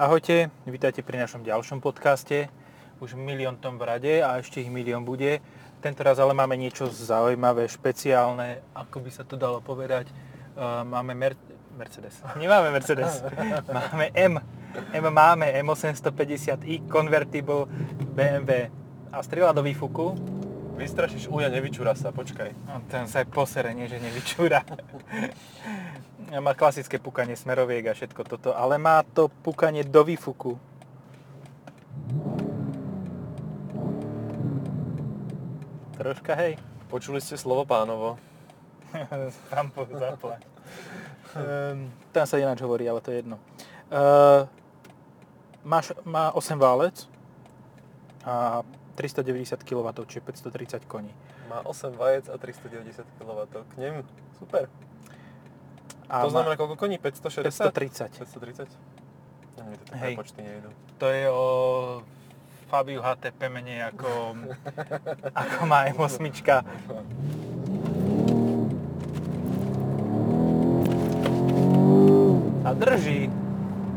Ahojte, 0.00 0.48
vítajte 0.64 1.04
pri 1.04 1.20
našom 1.20 1.44
ďalšom 1.44 1.84
podcaste. 1.84 2.48
Už 3.04 3.20
milión 3.20 3.60
tom 3.60 3.76
v 3.76 3.84
rade 3.84 4.24
a 4.24 4.40
ešte 4.40 4.64
ich 4.64 4.72
milión 4.72 5.04
bude. 5.04 5.44
Tento 5.84 6.00
raz 6.00 6.16
ale 6.16 6.32
máme 6.32 6.56
niečo 6.56 6.88
zaujímavé, 6.88 7.68
špeciálne, 7.68 8.64
ako 8.72 8.96
by 9.04 9.10
sa 9.12 9.28
to 9.28 9.36
dalo 9.36 9.60
povedať. 9.60 10.08
Uh, 10.56 10.88
máme 10.88 11.12
Mer- 11.12 11.36
Mercedes. 11.76 12.16
Nemáme 12.40 12.72
Mercedes. 12.72 13.20
máme 13.76 14.08
M. 14.16 14.40
M 14.96 15.04
máme 15.12 15.52
M850i 15.60 16.88
Convertible 16.88 17.68
BMW. 18.16 18.72
A 19.12 19.20
strieľa 19.20 19.52
do 19.52 19.60
výfuku. 19.60 20.16
Vystrašíš 20.80 21.28
uja, 21.28 21.52
nevyčúra 21.52 21.92
sa, 21.92 22.08
počkaj. 22.08 22.56
No, 22.64 22.80
ten 22.88 23.04
sa 23.04 23.20
aj 23.20 23.28
posere, 23.28 23.76
nie 23.76 23.84
že 23.84 24.00
nevyčúra. 24.00 24.64
má 26.38 26.54
klasické 26.54 27.02
pukanie 27.02 27.34
smeroviek 27.34 27.90
a 27.90 27.96
všetko 27.98 28.22
toto, 28.22 28.54
ale 28.54 28.78
má 28.78 29.02
to 29.02 29.26
pukanie 29.42 29.82
do 29.82 30.06
výfuku. 30.06 30.54
Troška, 35.98 36.38
hej. 36.38 36.54
Počuli 36.86 37.18
ste 37.18 37.34
slovo 37.34 37.66
pánovo. 37.66 38.14
Tam 39.50 39.74
po 39.74 39.82
zaplať. 39.90 40.42
um, 41.34 41.90
tam 42.14 42.24
sa 42.26 42.38
ináč 42.38 42.62
hovorí, 42.62 42.86
ale 42.86 43.02
to 43.02 43.10
je 43.10 43.22
jedno. 43.22 43.36
Uh, 43.90 44.46
máš, 45.66 45.94
má 46.02 46.30
8 46.34 46.58
válec 46.58 47.06
a 48.26 48.62
390 48.94 49.62
kW, 49.62 49.86
čiže 50.06 50.22
530 50.82 50.90
koní. 50.90 51.12
Má 51.50 51.62
8 51.66 51.94
vajec 51.94 52.26
a 52.30 52.38
390 52.38 53.06
kW. 53.18 53.38
K 53.50 53.72
nemu? 53.78 54.02
Super. 54.38 54.70
A 56.10 56.26
to 56.26 56.34
znamená 56.34 56.58
koľko 56.58 56.74
koní? 56.74 56.98
560? 56.98 57.70
530. 57.70 58.18
530? 58.18 58.66
No, 59.54 59.62
mne 59.62 59.78
to 59.78 59.92
Hej. 59.94 60.14
počty 60.18 60.40
nejdu. 60.42 60.70
To 60.98 61.06
je 61.06 61.24
o 61.30 61.46
Fabiu 62.66 62.98
HTP 62.98 63.46
menej 63.46 63.94
ako, 63.94 64.10
ako 65.46 65.58
má 65.70 65.86
M8. 65.94 66.18
A 72.66 72.70
drží. 72.74 73.30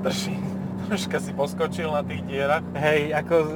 Drží. 0.05 0.37
Troška 0.85 1.17
si 1.17 1.33
poskočil 1.33 1.89
na 1.89 2.05
tých 2.05 2.21
dierach. 2.29 2.61
Hej, 2.77 3.09
ako 3.17 3.35
e, 3.41 3.49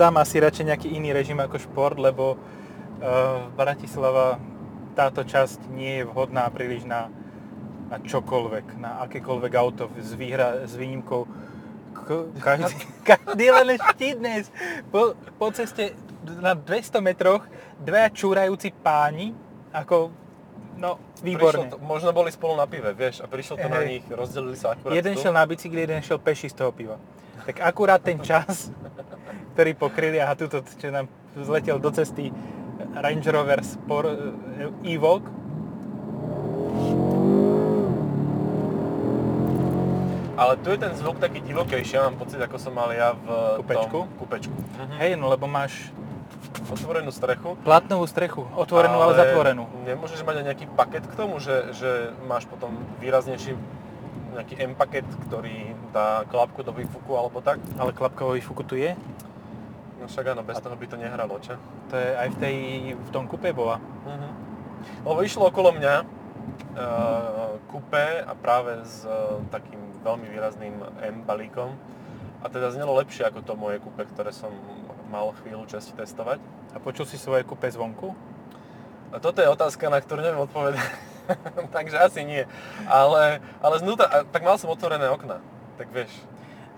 dám 0.00 0.16
asi 0.16 0.40
radšej 0.40 0.64
nejaký 0.64 0.88
iný 0.96 1.12
režim 1.12 1.36
ako 1.36 1.60
šport, 1.60 1.98
lebo 2.00 2.38
uh, 2.38 3.50
Bratislava 3.52 4.40
táto 4.96 5.26
časť 5.26 5.68
nie 5.74 6.00
je 6.00 6.08
vhodná 6.08 6.48
príliš 6.48 6.86
na, 6.88 7.12
na 7.88 7.96
čokoľvek, 7.98 8.66
na 8.76 8.90
akékoľvek 9.08 9.52
auto 9.56 9.88
s, 9.96 10.12
výhra, 10.12 10.68
s 10.68 10.76
výnimkou 10.76 11.24
každý, 12.40 12.76
každý 13.04 13.46
len 13.52 13.76
štítnes. 13.92 14.52
Po, 14.88 15.16
po 15.36 15.48
ceste 15.52 15.92
na 16.40 16.52
200 16.56 17.00
metroch 17.00 17.44
dvaja 17.80 18.08
čúrajúci 18.12 18.72
páni, 18.72 19.32
ako, 19.72 20.12
no, 20.76 21.00
výborne. 21.20 21.72
To, 21.72 21.80
možno 21.80 22.12
boli 22.12 22.32
spolu 22.32 22.56
na 22.56 22.68
pive, 22.68 22.92
vieš, 22.92 23.24
a 23.24 23.26
prišlo 23.28 23.60
to 23.60 23.68
na 23.68 23.80
Hej. 23.84 23.88
nich, 23.88 24.04
rozdelili 24.08 24.56
sa 24.56 24.76
akurát 24.76 24.94
Jeden 24.96 25.14
tu. 25.16 25.20
šiel 25.24 25.34
na 25.34 25.44
bicykli, 25.44 25.80
jeden 25.84 26.00
šiel 26.04 26.18
peši 26.20 26.48
z 26.52 26.56
toho 26.56 26.72
piva. 26.72 26.96
Tak 27.48 27.64
akurát 27.64 28.00
ten 28.04 28.20
čas, 28.20 28.68
ktorý 29.56 29.72
pokryli 29.78 30.20
a 30.20 30.36
tuto, 30.36 30.60
čo 30.60 30.92
nám 30.92 31.08
zletel 31.38 31.80
do 31.80 31.88
cesty 31.94 32.28
Range 32.98 33.28
Rover 33.30 33.60
Sport 33.64 34.10
eh, 34.10 34.92
Evoque, 34.94 35.28
Ale 40.38 40.54
tu 40.62 40.70
je 40.70 40.78
ten 40.78 40.94
zvuk 40.94 41.18
taký 41.18 41.42
divokejší, 41.42 41.98
ja 41.98 42.06
mám 42.06 42.14
pocit, 42.14 42.38
ako 42.38 42.62
som 42.62 42.70
mal 42.70 42.94
ja 42.94 43.10
v 43.10 43.26
Kupečku? 43.58 44.06
tom 44.06 44.08
kupečku. 44.22 44.54
Mhm. 44.54 44.96
hej, 45.02 45.10
no 45.18 45.26
lebo 45.26 45.50
máš 45.50 45.90
Otvorenú 46.70 47.10
strechu. 47.10 47.58
platnovú 47.66 48.04
strechu, 48.06 48.46
otvorenú, 48.54 49.02
ale, 49.02 49.18
zatvorenú. 49.18 49.66
Nemôžeš 49.82 50.22
mať 50.22 50.36
aj 50.38 50.44
nejaký 50.52 50.66
paket 50.78 51.04
k 51.10 51.14
tomu, 51.16 51.40
že, 51.42 51.72
že 51.74 52.12
máš 52.28 52.44
potom 52.46 52.70
výraznejší 53.02 53.56
nejaký 54.36 54.54
M 54.62 54.76
paket, 54.78 55.08
ktorý 55.26 55.74
dá 55.90 56.22
klapku 56.28 56.62
do 56.62 56.70
výfuku 56.70 57.10
alebo 57.16 57.40
tak? 57.42 57.58
Ale 57.80 57.96
klapkový 57.96 58.38
výfuku 58.38 58.62
tu 58.62 58.76
je. 58.76 58.94
No 59.98 60.06
však 60.06 60.36
áno, 60.36 60.46
bez 60.46 60.60
toho 60.60 60.76
by 60.76 60.86
to 60.86 60.96
nehralo, 61.00 61.40
čo? 61.42 61.56
To 61.90 61.94
je 61.96 62.10
aj 62.14 62.28
v, 62.30 62.36
tej, 62.38 62.56
v 62.94 63.08
tom 63.10 63.26
kupe 63.26 63.50
bola. 63.50 63.80
Mhm. 64.06 64.28
Lebo 65.02 65.18
išlo 65.24 65.50
okolo 65.50 65.74
mňa 65.74 65.94
uh, 66.78 67.58
kupé 67.72 68.22
a 68.22 68.36
práve 68.36 68.78
s 68.84 69.02
uh, 69.08 69.40
takým 69.50 69.87
veľmi 70.08 70.26
výrazným 70.32 70.74
M 71.04 71.16
balíkom 71.28 71.76
a 72.40 72.46
teda 72.46 72.70
znelo 72.70 72.96
lepšie 72.96 73.28
ako 73.28 73.44
to 73.44 73.52
moje 73.58 73.82
kupé, 73.82 74.06
ktoré 74.08 74.30
som 74.30 74.54
mal 75.12 75.34
chvíľu 75.42 75.66
časti 75.66 75.92
testovať. 75.92 76.38
A 76.72 76.78
počul 76.78 77.04
si 77.04 77.20
svoje 77.20 77.42
kupe 77.42 77.66
zvonku? 77.68 78.14
A 79.12 79.16
toto 79.18 79.40
je 79.40 79.48
otázka, 79.48 79.88
na 79.88 79.98
ktorú 79.98 80.20
neviem 80.20 80.44
odpovedať. 80.44 80.84
Takže 81.76 81.96
asi 81.98 82.24
nie. 82.24 82.42
Ale, 82.86 83.40
ale 83.60 83.76
znútra, 83.80 84.24
tak 84.28 84.44
mal 84.44 84.56
som 84.60 84.72
otvorené 84.72 85.08
okna. 85.08 85.40
Tak 85.80 85.88
vieš. 85.92 86.12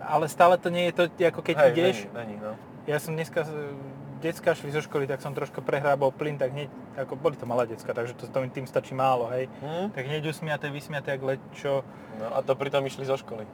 Ale 0.00 0.30
stále 0.30 0.56
to 0.56 0.72
nie 0.72 0.88
je 0.90 0.94
to, 0.96 1.02
ako 1.10 1.40
keď 1.42 1.56
Hej, 1.60 1.70
ideš. 1.74 1.96
Není, 2.10 2.14
není, 2.16 2.36
no. 2.40 2.52
Ja 2.88 2.96
som 2.96 3.12
dneska, 3.12 3.44
decka 4.20 4.52
šli 4.54 4.70
zo 4.70 4.84
školy, 4.84 5.08
tak 5.08 5.24
som 5.24 5.32
trošku 5.32 5.64
prehrábal 5.64 6.12
plyn, 6.12 6.36
tak 6.36 6.52
hneď, 6.52 6.68
ako 7.00 7.16
boli 7.16 7.34
to 7.40 7.48
malé 7.48 7.64
decka, 7.66 7.90
takže 7.96 8.12
to, 8.14 8.28
to 8.28 8.38
tým 8.52 8.68
stačí 8.68 8.92
málo, 8.92 9.32
hej. 9.32 9.48
Hm? 9.64 9.96
Tak 9.96 10.04
hneď 10.06 10.28
usmiaté, 10.28 10.68
vysmiaté, 10.68 11.16
jak 11.16 11.22
lečo. 11.24 11.82
no. 12.20 12.26
A 12.36 12.44
to 12.44 12.52
pritom 12.54 12.84
išli 12.84 13.08
zo 13.08 13.16
školy. 13.16 13.48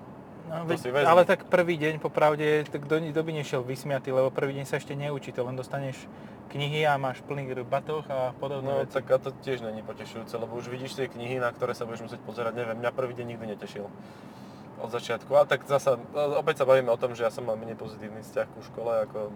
No, 0.46 0.62
veď, 0.62 0.78
ale 1.02 1.26
tak 1.26 1.50
prvý 1.50 1.74
deň, 1.74 1.98
popravde, 1.98 2.62
tak 2.70 2.86
do, 2.86 3.02
kto 3.02 3.20
by 3.22 3.32
nešiel 3.34 3.66
vysmiatý, 3.66 4.14
lebo 4.14 4.30
prvý 4.30 4.54
deň 4.54 4.64
sa 4.70 4.78
ešte 4.78 4.94
neučí, 4.94 5.34
to 5.34 5.42
len 5.42 5.58
dostaneš 5.58 5.98
knihy 6.54 6.86
a 6.86 6.94
máš 6.94 7.18
plný 7.26 7.50
batoh 7.66 8.06
a 8.06 8.30
podobné 8.38 8.70
No 8.70 8.78
veci. 8.86 8.94
tak 8.94 9.10
a 9.10 9.18
to 9.18 9.34
tiež 9.42 9.66
není 9.66 9.82
potešujúce, 9.82 10.30
lebo 10.38 10.54
už 10.54 10.70
vidíš 10.70 10.94
tie 10.94 11.10
knihy, 11.10 11.42
na 11.42 11.50
ktoré 11.50 11.74
sa 11.74 11.82
budeš 11.82 12.06
musieť 12.06 12.22
pozerať. 12.22 12.54
Neviem, 12.62 12.78
mňa 12.78 12.90
prvý 12.94 13.18
deň 13.18 13.26
nikdy 13.34 13.46
netešil. 13.58 13.90
Od 14.78 14.90
začiatku. 14.92 15.34
A 15.34 15.42
tak 15.50 15.66
zasa, 15.66 15.98
opäť 16.38 16.62
sa 16.62 16.64
bavíme 16.68 16.94
o 16.94 17.00
tom, 17.00 17.18
že 17.18 17.26
ja 17.26 17.32
som 17.34 17.42
mal 17.42 17.58
menej 17.58 17.74
pozitívny 17.74 18.22
vzťah 18.22 18.46
ku 18.46 18.60
škole 18.70 19.02
ako 19.02 19.34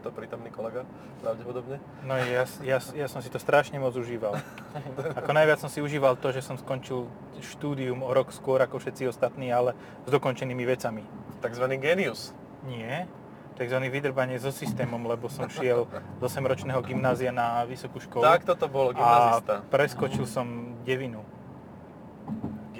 to 0.00 0.10
prítomný 0.10 0.48
kolega, 0.48 0.82
pravdepodobne. 1.20 1.76
No 2.02 2.16
ja, 2.16 2.48
ja, 2.64 2.78
ja 2.80 3.06
som 3.06 3.20
si 3.20 3.28
to 3.28 3.36
strašne 3.36 3.76
moc 3.76 3.92
užíval. 3.92 4.40
Ako 5.20 5.30
najviac 5.30 5.60
som 5.60 5.68
si 5.68 5.84
užíval 5.84 6.16
to, 6.16 6.32
že 6.32 6.40
som 6.40 6.56
skončil 6.56 7.06
štúdium 7.40 8.00
o 8.00 8.10
rok 8.12 8.32
skôr 8.32 8.60
ako 8.60 8.76
všetci 8.80 9.08
ostatní, 9.08 9.48
ale 9.48 9.72
s 10.04 10.10
dokončenými 10.12 10.64
vecami. 10.64 11.00
Takzvaný 11.40 11.80
genius. 11.80 12.36
Nie, 12.68 13.08
takzvaný 13.56 13.88
vydrbanie 13.88 14.36
so 14.36 14.52
systémom, 14.52 15.00
lebo 15.04 15.28
som 15.28 15.48
šiel 15.48 15.84
z 16.16 16.22
8-ročného 16.24 16.80
gymnázia 16.80 17.32
na 17.32 17.64
vysokú 17.64 18.00
školu 18.00 18.24
Tak 18.24 18.44
toto 18.44 18.68
bol 18.68 18.92
a 18.92 18.96
gymnazista. 18.96 19.54
preskočil 19.68 20.24
som 20.24 20.76
devinu. 20.84 21.24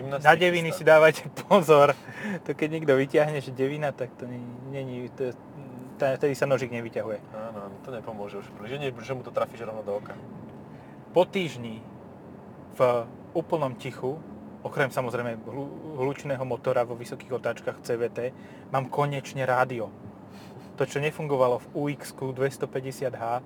Na 0.01 0.33
deviny 0.33 0.73
si 0.73 0.81
dávajte 0.81 1.29
pozor. 1.45 1.93
To 2.49 2.57
keď 2.57 2.69
niekto 2.81 2.97
vyťahne, 2.97 3.45
že 3.45 3.53
devina, 3.53 3.93
tak 3.93 4.09
to 4.17 4.25
není, 4.73 5.13
to, 5.13 5.29
je- 5.29 5.37
tá- 6.01 6.17
vtedy 6.17 6.33
sa 6.33 6.49
nožík 6.49 6.73
nevyťahuje. 6.73 7.19
Áno, 7.37 7.77
to 7.85 7.93
nepomôže 7.93 8.41
už. 8.41 8.47
Že, 8.65 8.77
nie, 8.81 8.91
že 8.97 9.13
mu 9.13 9.21
to 9.21 9.29
trafíš 9.29 9.69
rovno 9.69 9.85
do 9.85 10.01
oka. 10.01 10.17
Po 11.13 11.29
týždni 11.29 11.85
v 12.81 12.81
úplnom 13.37 13.77
tichu, 13.77 14.17
okrem 14.65 14.89
samozrejme 14.89 15.37
hlu- 15.45 16.01
hlučného 16.01 16.41
motora 16.49 16.89
vo 16.89 16.97
vysokých 16.97 17.37
otáčkach 17.37 17.85
CVT, 17.85 18.33
mám 18.73 18.89
konečne 18.89 19.45
rádio. 19.45 19.93
To, 20.81 20.89
čo 20.89 20.97
nefungovalo 21.05 21.61
v 21.61 21.67
UX 21.77 22.17
250H, 22.17 23.45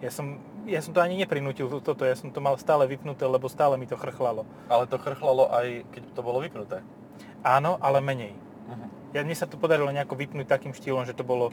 ja 0.00 0.08
som, 0.08 0.40
ja 0.64 0.80
som 0.80 0.96
to 0.96 1.04
ani 1.04 1.20
neprinútil 1.20 1.68
toto, 1.84 2.08
ja 2.08 2.16
som 2.16 2.32
to 2.32 2.40
mal 2.40 2.56
stále 2.56 2.88
vypnuté, 2.88 3.28
lebo 3.28 3.52
stále 3.52 3.76
mi 3.76 3.84
to 3.84 4.00
chrchlalo. 4.00 4.48
Ale 4.72 4.88
to 4.88 4.96
chrchlalo 4.96 5.52
aj 5.52 5.84
keď 5.92 6.02
to 6.16 6.20
bolo 6.24 6.40
vypnuté. 6.40 6.80
Áno, 7.44 7.76
ale 7.84 8.00
menej. 8.00 8.32
Mhm. 8.72 8.86
Ja, 9.12 9.20
mne 9.26 9.36
sa 9.36 9.44
to 9.44 9.60
podarilo 9.60 9.92
nejako 9.92 10.16
vypnúť 10.16 10.46
takým 10.48 10.72
štýlom, 10.72 11.04
že 11.04 11.12
to 11.12 11.26
bolo... 11.26 11.52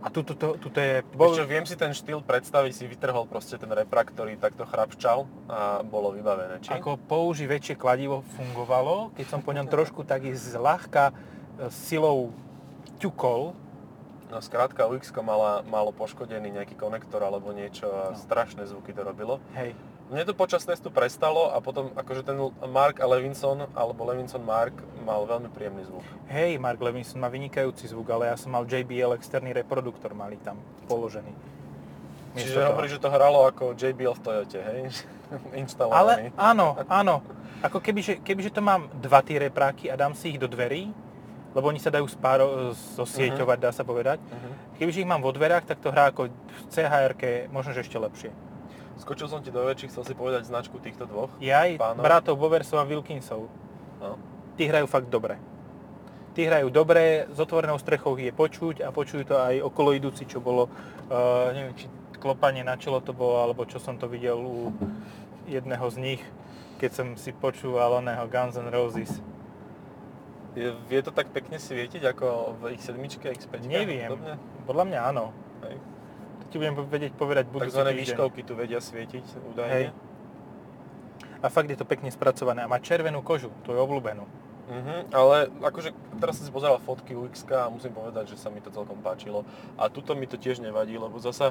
A 0.00 0.08
tuto 0.08 0.32
to, 0.32 0.56
tuto 0.56 0.80
je... 0.80 1.04
Bol... 1.12 1.36
Čo, 1.36 1.44
viem 1.44 1.68
si 1.68 1.76
ten 1.76 1.92
štýl 1.92 2.24
predstaviť, 2.24 2.72
si 2.72 2.84
vytrhol 2.88 3.28
proste 3.28 3.60
ten 3.60 3.68
reprak, 3.68 4.16
ktorý 4.16 4.40
takto 4.40 4.64
chrapčal 4.64 5.28
a 5.44 5.84
bolo 5.84 6.16
vybavené, 6.16 6.64
či? 6.64 6.72
Ako 6.72 6.96
použi 6.96 7.44
väčšie 7.44 7.76
kladivo 7.76 8.24
fungovalo, 8.40 9.12
keď 9.12 9.26
som 9.28 9.40
po 9.44 9.52
ňom 9.52 9.68
trošku 9.74 10.08
tak 10.08 10.24
zľahka 10.32 11.12
e, 11.12 11.14
silou 11.68 12.32
ťukol, 12.96 13.52
No 14.30 14.38
skrátka 14.38 14.86
UX 14.86 15.10
mala, 15.26 15.66
malo 15.66 15.90
poškodený 15.90 16.54
nejaký 16.54 16.78
konektor 16.78 17.18
alebo 17.18 17.50
niečo 17.50 17.90
a 17.90 18.14
No. 18.14 18.18
strašné 18.18 18.62
zvuky 18.62 18.94
to 18.94 19.02
robilo. 19.02 19.42
hej, 19.58 19.74
Mne 20.10 20.26
to 20.26 20.34
počas 20.34 20.66
testu 20.66 20.90
prestalo 20.90 21.54
a 21.54 21.62
potom 21.62 21.94
akože 21.94 22.26
ten 22.26 22.34
Mark 22.66 22.98
a 22.98 23.06
Levinson, 23.06 23.70
alebo 23.78 24.02
Levinson 24.10 24.42
Mark 24.42 24.74
mal 25.06 25.22
veľmi 25.22 25.46
príjemný 25.54 25.86
zvuk. 25.86 26.02
hej, 26.26 26.58
Mark 26.58 26.82
Levinson 26.82 27.22
má 27.22 27.30
vynikajúci 27.30 27.86
zvuk, 27.86 28.10
ale 28.10 28.26
ja 28.26 28.34
som 28.34 28.50
mal 28.50 28.66
JBL 28.66 29.14
externý 29.14 29.54
reproduktor 29.54 30.10
mali 30.18 30.34
tam 30.42 30.58
položený. 30.90 31.30
Miesto 32.34 32.42
Čiže 32.42 32.58
toho. 32.58 32.68
hovorí, 32.74 32.86
že 32.90 32.98
to 32.98 33.08
hralo 33.10 33.46
ako 33.46 33.78
JBL 33.78 34.18
v 34.18 34.22
Toyote, 34.22 34.58
hej? 34.58 34.80
Inštalovaný. 35.62 35.98
Ale 35.98 36.12
áno, 36.34 36.74
áno. 36.90 37.22
Ako 37.62 37.78
kebyže, 37.78 38.18
kebyže 38.26 38.50
to 38.50 38.62
mám 38.66 38.90
dva 38.98 39.22
tie 39.22 39.38
repráky 39.38 39.86
a 39.90 39.94
dám 39.94 40.18
si 40.18 40.34
ich 40.34 40.42
do 40.42 40.50
dverí 40.50 40.90
lebo 41.50 41.66
oni 41.66 41.82
sa 41.82 41.90
dajú 41.90 42.06
spáro, 42.06 42.70
zosieťovať, 42.94 43.58
dá 43.58 43.70
sa 43.74 43.82
povedať. 43.82 44.22
Uh-huh. 44.22 44.52
Kebyže 44.78 45.02
ich 45.02 45.10
mám 45.10 45.18
vo 45.18 45.34
dverách, 45.34 45.66
tak 45.66 45.82
to 45.82 45.90
hrá 45.90 46.14
ako 46.14 46.30
v 46.30 46.62
chr 46.70 47.12
možno 47.50 47.74
že 47.74 47.82
ešte 47.82 47.98
lepšie. 47.98 48.30
Skočil 49.00 49.32
som 49.32 49.40
ti 49.40 49.48
do 49.48 49.64
reči, 49.64 49.88
chcel 49.88 50.04
si 50.04 50.12
povedať 50.12 50.44
značku 50.44 50.76
týchto 50.76 51.08
dvoch. 51.08 51.32
Jaj, 51.40 51.80
Pánov? 51.80 52.04
bratov 52.04 52.36
Boversov 52.36 52.78
a 52.78 52.84
Wilkinsov. 52.84 53.48
No. 53.96 54.20
Tí 54.60 54.68
hrajú 54.68 54.84
fakt 54.84 55.08
dobre. 55.08 55.40
Tí 56.36 56.44
hrajú 56.44 56.68
dobre, 56.68 57.24
s 57.32 57.38
otvorenou 57.40 57.80
strechou 57.80 58.14
je 58.20 58.30
počuť 58.30 58.84
a 58.84 58.92
počujú 58.92 59.32
to 59.32 59.40
aj 59.40 59.64
okolo 59.64 59.96
idúci, 59.96 60.28
čo 60.28 60.38
bolo, 60.38 60.68
uh, 61.08 61.48
neviem, 61.50 61.74
či 61.74 61.88
klopanie 62.20 62.60
na 62.60 62.76
čelo 62.76 63.00
to 63.00 63.16
bolo, 63.16 63.40
alebo 63.40 63.64
čo 63.64 63.80
som 63.80 63.96
to 63.96 64.04
videl 64.04 64.36
u 64.36 64.68
jedného 65.48 65.88
z 65.88 65.96
nich, 65.96 66.22
keď 66.76 66.90
som 66.92 67.06
si 67.16 67.32
počúval 67.32 68.04
oného 68.04 68.28
Guns 68.28 68.60
N' 68.60 68.68
Roses. 68.68 69.10
Je, 70.52 70.76
vie 70.92 71.00
to 71.00 71.10
tak 71.10 71.32
pekne 71.32 71.56
svietiť 71.56 72.04
ako 72.12 72.58
v 72.60 72.76
ich 72.76 72.82
7 72.84 73.00
X5? 73.00 73.64
Neviem. 73.64 74.12
Podobne? 74.12 74.34
Podľa 74.68 74.84
mňa 74.86 75.00
áno. 75.08 75.24
Hej. 75.64 75.76
Ti 76.50 76.58
budem 76.58 76.74
vedieť 76.82 77.12
povedať 77.14 77.46
budúci 77.46 77.70
Takzvané 77.70 77.94
týždeň. 77.94 78.02
výškovky 78.02 78.40
tu 78.42 78.52
vedia 78.58 78.82
svietiť 78.82 79.24
údajne. 79.54 79.74
Hej. 79.74 79.86
A 81.40 81.46
fakt 81.48 81.70
je 81.70 81.78
to 81.78 81.86
pekne 81.88 82.10
spracované 82.12 82.66
a 82.66 82.68
má 82.68 82.82
červenú 82.82 83.22
kožu, 83.24 83.48
to 83.64 83.72
je 83.72 83.80
obľúbenú. 83.80 84.26
Mhm, 84.70 85.10
ale 85.10 85.50
akože 85.66 85.90
teraz 86.22 86.38
som 86.38 86.46
si 86.46 86.52
pozeral 86.54 86.78
fotky 86.78 87.10
UX 87.18 87.42
a 87.50 87.66
musím 87.66 87.90
povedať, 87.90 88.34
že 88.34 88.36
sa 88.38 88.54
mi 88.54 88.62
to 88.62 88.70
celkom 88.70 89.02
páčilo. 89.02 89.42
A 89.74 89.90
tuto 89.90 90.14
mi 90.14 90.30
to 90.30 90.38
tiež 90.38 90.62
nevadí, 90.62 90.94
lebo 90.94 91.18
zasa, 91.18 91.50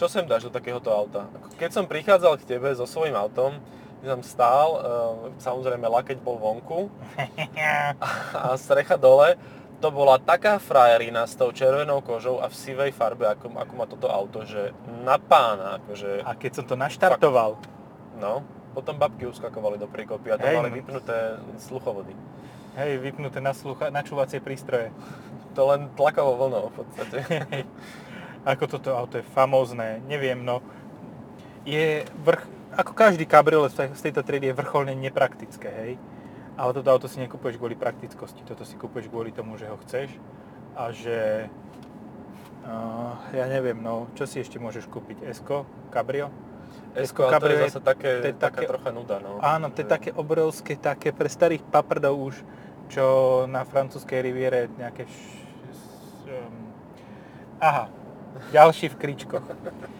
čo 0.00 0.08
sem 0.08 0.24
dáš 0.24 0.48
do 0.48 0.52
takéhoto 0.54 0.88
auta? 0.88 1.28
Keď 1.60 1.70
som 1.76 1.84
prichádzal 1.84 2.40
k 2.40 2.56
tebe 2.56 2.72
so 2.72 2.88
svojím 2.88 3.20
autom, 3.20 3.60
kde 4.00 4.16
som 4.16 4.22
stál, 4.24 4.68
e, 4.78 4.80
samozrejme 5.42 5.84
lakeť 5.90 6.24
bol 6.24 6.40
vonku 6.40 6.88
a 8.38 8.56
strecha 8.56 8.96
dole, 8.96 9.36
to 9.78 9.88
bola 9.88 10.18
taká 10.18 10.58
frajerina 10.58 11.22
s 11.22 11.38
tou 11.38 11.54
červenou 11.54 12.02
kožou 12.02 12.42
a 12.42 12.50
v 12.50 12.54
sivej 12.54 12.90
farbe, 12.90 13.30
ako, 13.30 13.54
ako 13.54 13.72
má 13.78 13.86
toto 13.86 14.10
auto, 14.10 14.42
že 14.42 14.74
na 15.06 15.16
pána, 15.16 15.78
akože, 15.78 16.26
A 16.26 16.34
keď 16.34 16.50
som 16.58 16.64
to 16.66 16.74
naštartoval, 16.74 17.54
no, 18.18 18.42
potom 18.74 18.98
babky 18.98 19.26
uskakovali 19.26 19.78
do 19.78 19.86
príkopy 19.86 20.30
a 20.30 20.38
to 20.38 20.46
Hej, 20.46 20.56
mali 20.58 20.70
no. 20.70 20.76
vypnuté 20.76 21.16
sluchovody. 21.62 22.14
hej, 22.74 22.98
vypnuté 22.98 23.38
naslucha- 23.38 23.90
načúvacie 23.90 24.38
prístroje. 24.38 24.90
To 25.54 25.66
len 25.66 25.90
tlakovou 25.94 26.38
vlnou 26.38 26.70
v 26.70 26.74
podstate. 26.82 27.18
Ako 28.46 28.70
toto 28.70 28.94
auto 28.94 29.18
je 29.18 29.26
famózne, 29.34 29.98
neviem, 30.06 30.38
no. 30.38 30.62
Je 31.66 32.06
vrch, 32.22 32.46
ako 32.72 32.92
každý 32.94 33.26
kabriolet 33.26 33.74
z 33.74 33.98
tejto 33.98 34.22
triedy 34.22 34.54
je 34.54 34.56
vrcholne 34.56 34.94
nepraktické, 34.94 35.68
hej. 35.68 35.92
Ale 36.58 36.74
toto 36.74 36.88
auto 36.90 37.06
si 37.06 37.22
nekupuješ 37.22 37.54
kvôli 37.54 37.78
praktickosti, 37.78 38.42
toto 38.42 38.66
si 38.66 38.74
kupuješ 38.74 39.06
kvôli 39.06 39.30
tomu, 39.30 39.54
že 39.54 39.70
ho 39.70 39.78
chceš 39.86 40.10
a 40.74 40.90
že... 40.90 41.46
Uh, 42.68 43.14
ja 43.32 43.46
neviem, 43.46 43.78
no, 43.78 44.10
čo 44.18 44.26
si 44.26 44.42
ešte 44.42 44.58
môžeš 44.58 44.90
kúpiť? 44.90 45.22
Esko? 45.22 45.64
Cabrio? 45.94 46.28
Esko, 46.98 47.30
ale 47.30 47.38
to 47.38 47.48
je 47.48 47.64
zase 47.70 47.80
také, 47.80 48.10
to 48.20 48.28
je 48.28 48.36
taká 48.36 48.60
také- 48.60 48.68
trocha 48.68 48.90
nuda, 48.90 49.16
no. 49.22 49.38
Áno, 49.38 49.70
to 49.70 49.80
je 49.80 49.86
Že- 49.86 49.94
také 49.94 50.10
obrovské, 50.12 50.72
také 50.74 51.14
pre 51.14 51.30
starých 51.30 51.62
paprdov 51.70 52.18
už, 52.18 52.34
čo 52.90 53.04
na 53.46 53.62
francúzskej 53.62 54.18
riviere 54.18 54.66
nejaké... 54.76 55.06
Š... 55.06 55.16
Um, 56.26 56.74
aha, 57.62 57.86
ďalší 58.50 58.90
v 58.92 58.96
kričkoch. 58.98 59.46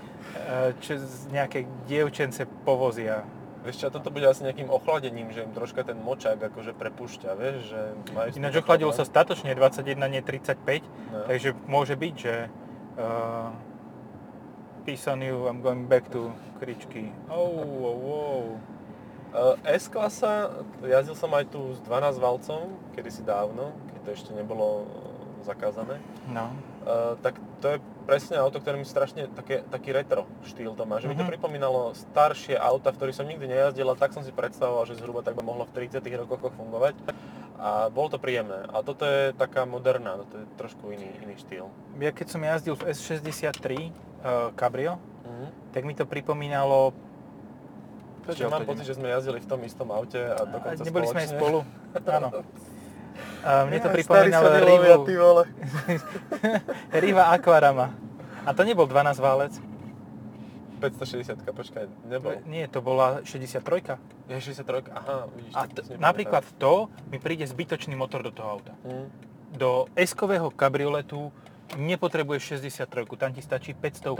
E, 0.48 0.72
čo 0.80 0.96
z 0.96 1.28
nejaké 1.28 1.68
dievčence 1.84 2.48
povozia. 2.64 3.20
Vieš 3.66 3.76
čo, 3.82 3.86
toto 3.90 4.14
bude 4.14 4.22
asi 4.24 4.46
nejakým 4.46 4.70
ochladením, 4.70 5.34
že 5.34 5.42
im 5.42 5.50
troška 5.50 5.82
ten 5.82 5.98
močák 5.98 6.38
akože 6.38 6.78
prepúšťa, 6.78 7.30
vieš, 7.34 7.74
že 7.74 7.80
majú... 8.14 8.28
Ináč 8.38 8.54
ochladilo 8.62 8.94
sa 8.94 9.02
statočne 9.02 9.50
21, 9.58 9.98
nie 10.06 10.22
35, 10.22 10.86
No. 11.08 11.24
takže 11.26 11.56
môže 11.66 11.98
byť, 11.98 12.14
že 12.14 12.34
uh, 13.00 13.50
peace 14.86 15.10
on 15.10 15.20
you, 15.24 15.50
I'm 15.50 15.58
going 15.58 15.90
back 15.90 16.06
to 16.14 16.30
kričky. 16.62 17.10
Oh, 17.26 17.58
oh, 17.58 17.98
oh. 17.98 18.44
Uh, 19.28 19.58
S-klasa, 19.68 20.64
jazdil 20.80 21.16
som 21.18 21.28
aj 21.34 21.52
tu 21.52 21.76
s 21.76 21.82
12 21.84 22.16
valcom, 22.16 22.72
kedysi 22.96 23.26
dávno, 23.26 23.74
keď 23.92 24.00
to 24.06 24.10
ešte 24.14 24.30
nebolo 24.32 24.86
uh, 24.86 24.86
zakázané. 25.44 25.98
No. 26.30 26.54
Uh, 26.86 27.18
tak 27.20 27.36
to 27.60 27.76
je 27.76 27.78
presne 28.08 28.36
auto, 28.36 28.56
ktoré 28.56 28.74
mi 28.74 28.84
strašne 28.84 29.28
také, 29.30 29.60
taký 29.62 29.92
retro 29.92 30.24
štýl 30.42 30.72
to 30.72 30.82
má. 30.82 30.96
Že 30.96 31.06
mi 31.06 31.14
to 31.14 31.22
Mhm. 31.22 31.30
pripomínalo 31.30 31.92
staršie 31.92 32.56
auta, 32.56 32.88
v 32.88 32.96
ktorých 32.96 33.14
som 33.14 33.28
nikdy 33.28 33.44
nejazdil 33.46 33.84
a 33.84 33.94
tak 33.94 34.10
som 34.10 34.24
si 34.24 34.32
predstavoval, 34.32 34.88
že 34.88 34.96
zhruba 34.96 35.20
tak 35.20 35.36
by 35.36 35.44
mohlo 35.44 35.68
v 35.68 35.76
30 35.76 36.00
rokoch 36.16 36.48
fungovať. 36.50 36.96
A 37.58 37.86
bolo 37.88 38.08
to 38.08 38.16
príjemné. 38.16 38.64
A 38.66 38.80
toto 38.80 39.04
je 39.04 39.34
taká 39.34 39.66
moderná, 39.66 40.16
toto 40.16 40.38
je 40.38 40.46
trošku 40.56 40.88
iný, 40.88 41.10
iný 41.20 41.36
štýl. 41.36 41.68
Ja 41.98 42.10
keď 42.10 42.26
som 42.28 42.40
jazdil 42.40 42.74
v 42.74 42.88
S63 42.88 43.68
uh, 44.16 44.56
Cabrio, 44.56 44.96
Mhm. 45.22 45.46
tak 45.70 45.82
mi 45.84 45.92
to 45.92 46.04
pripomínalo... 46.04 46.96
Čiže 48.24 48.44
mám 48.46 48.64
pocit, 48.64 48.84
že 48.84 48.92
sme 48.94 49.08
jazdili 49.08 49.36
v 49.36 49.46
tom 49.46 49.60
istom 49.62 49.88
aute 49.88 50.20
a 50.20 50.36
dokonca 50.38 50.80
Neboli 50.80 51.04
sme 51.06 51.20
aj 51.22 51.28
spoločne. 51.28 51.38
spolu. 51.38 51.58
Áno. 52.16 52.28
A 53.44 53.64
mne 53.64 53.78
to 53.80 53.88
pripomínalo 53.88 54.48
Rivu, 54.60 54.92
ty 55.04 55.14
vole. 55.14 55.44
Riva 57.02 57.30
Aquarama. 57.30 57.94
A 58.44 58.50
to 58.52 58.64
nebol 58.64 58.86
12 58.86 59.18
válec. 59.18 59.52
560, 60.78 61.42
počkaj, 61.42 61.90
nebol. 62.06 62.38
Nie, 62.46 62.70
to 62.70 62.78
bola 62.78 63.20
63. 63.26 63.98
Je 64.30 64.38
63, 64.38 64.94
aha, 64.94 65.26
vidíš. 65.34 65.52
A 65.52 65.60
t- 65.66 65.82
napríklad 65.98 66.46
to 66.54 66.86
mi 67.10 67.18
príde 67.18 67.42
zbytočný 67.42 67.98
motor 67.98 68.22
do 68.22 68.30
toho 68.30 68.58
auta. 68.58 68.72
Mhm. 68.86 69.04
Do 69.58 69.88
S-kového 69.96 70.52
kabrioletu 70.54 71.32
nepotrebuješ 71.74 72.62
63, 72.62 73.18
tam 73.18 73.30
ti 73.34 73.42
stačí 73.42 73.74
500. 73.74 74.14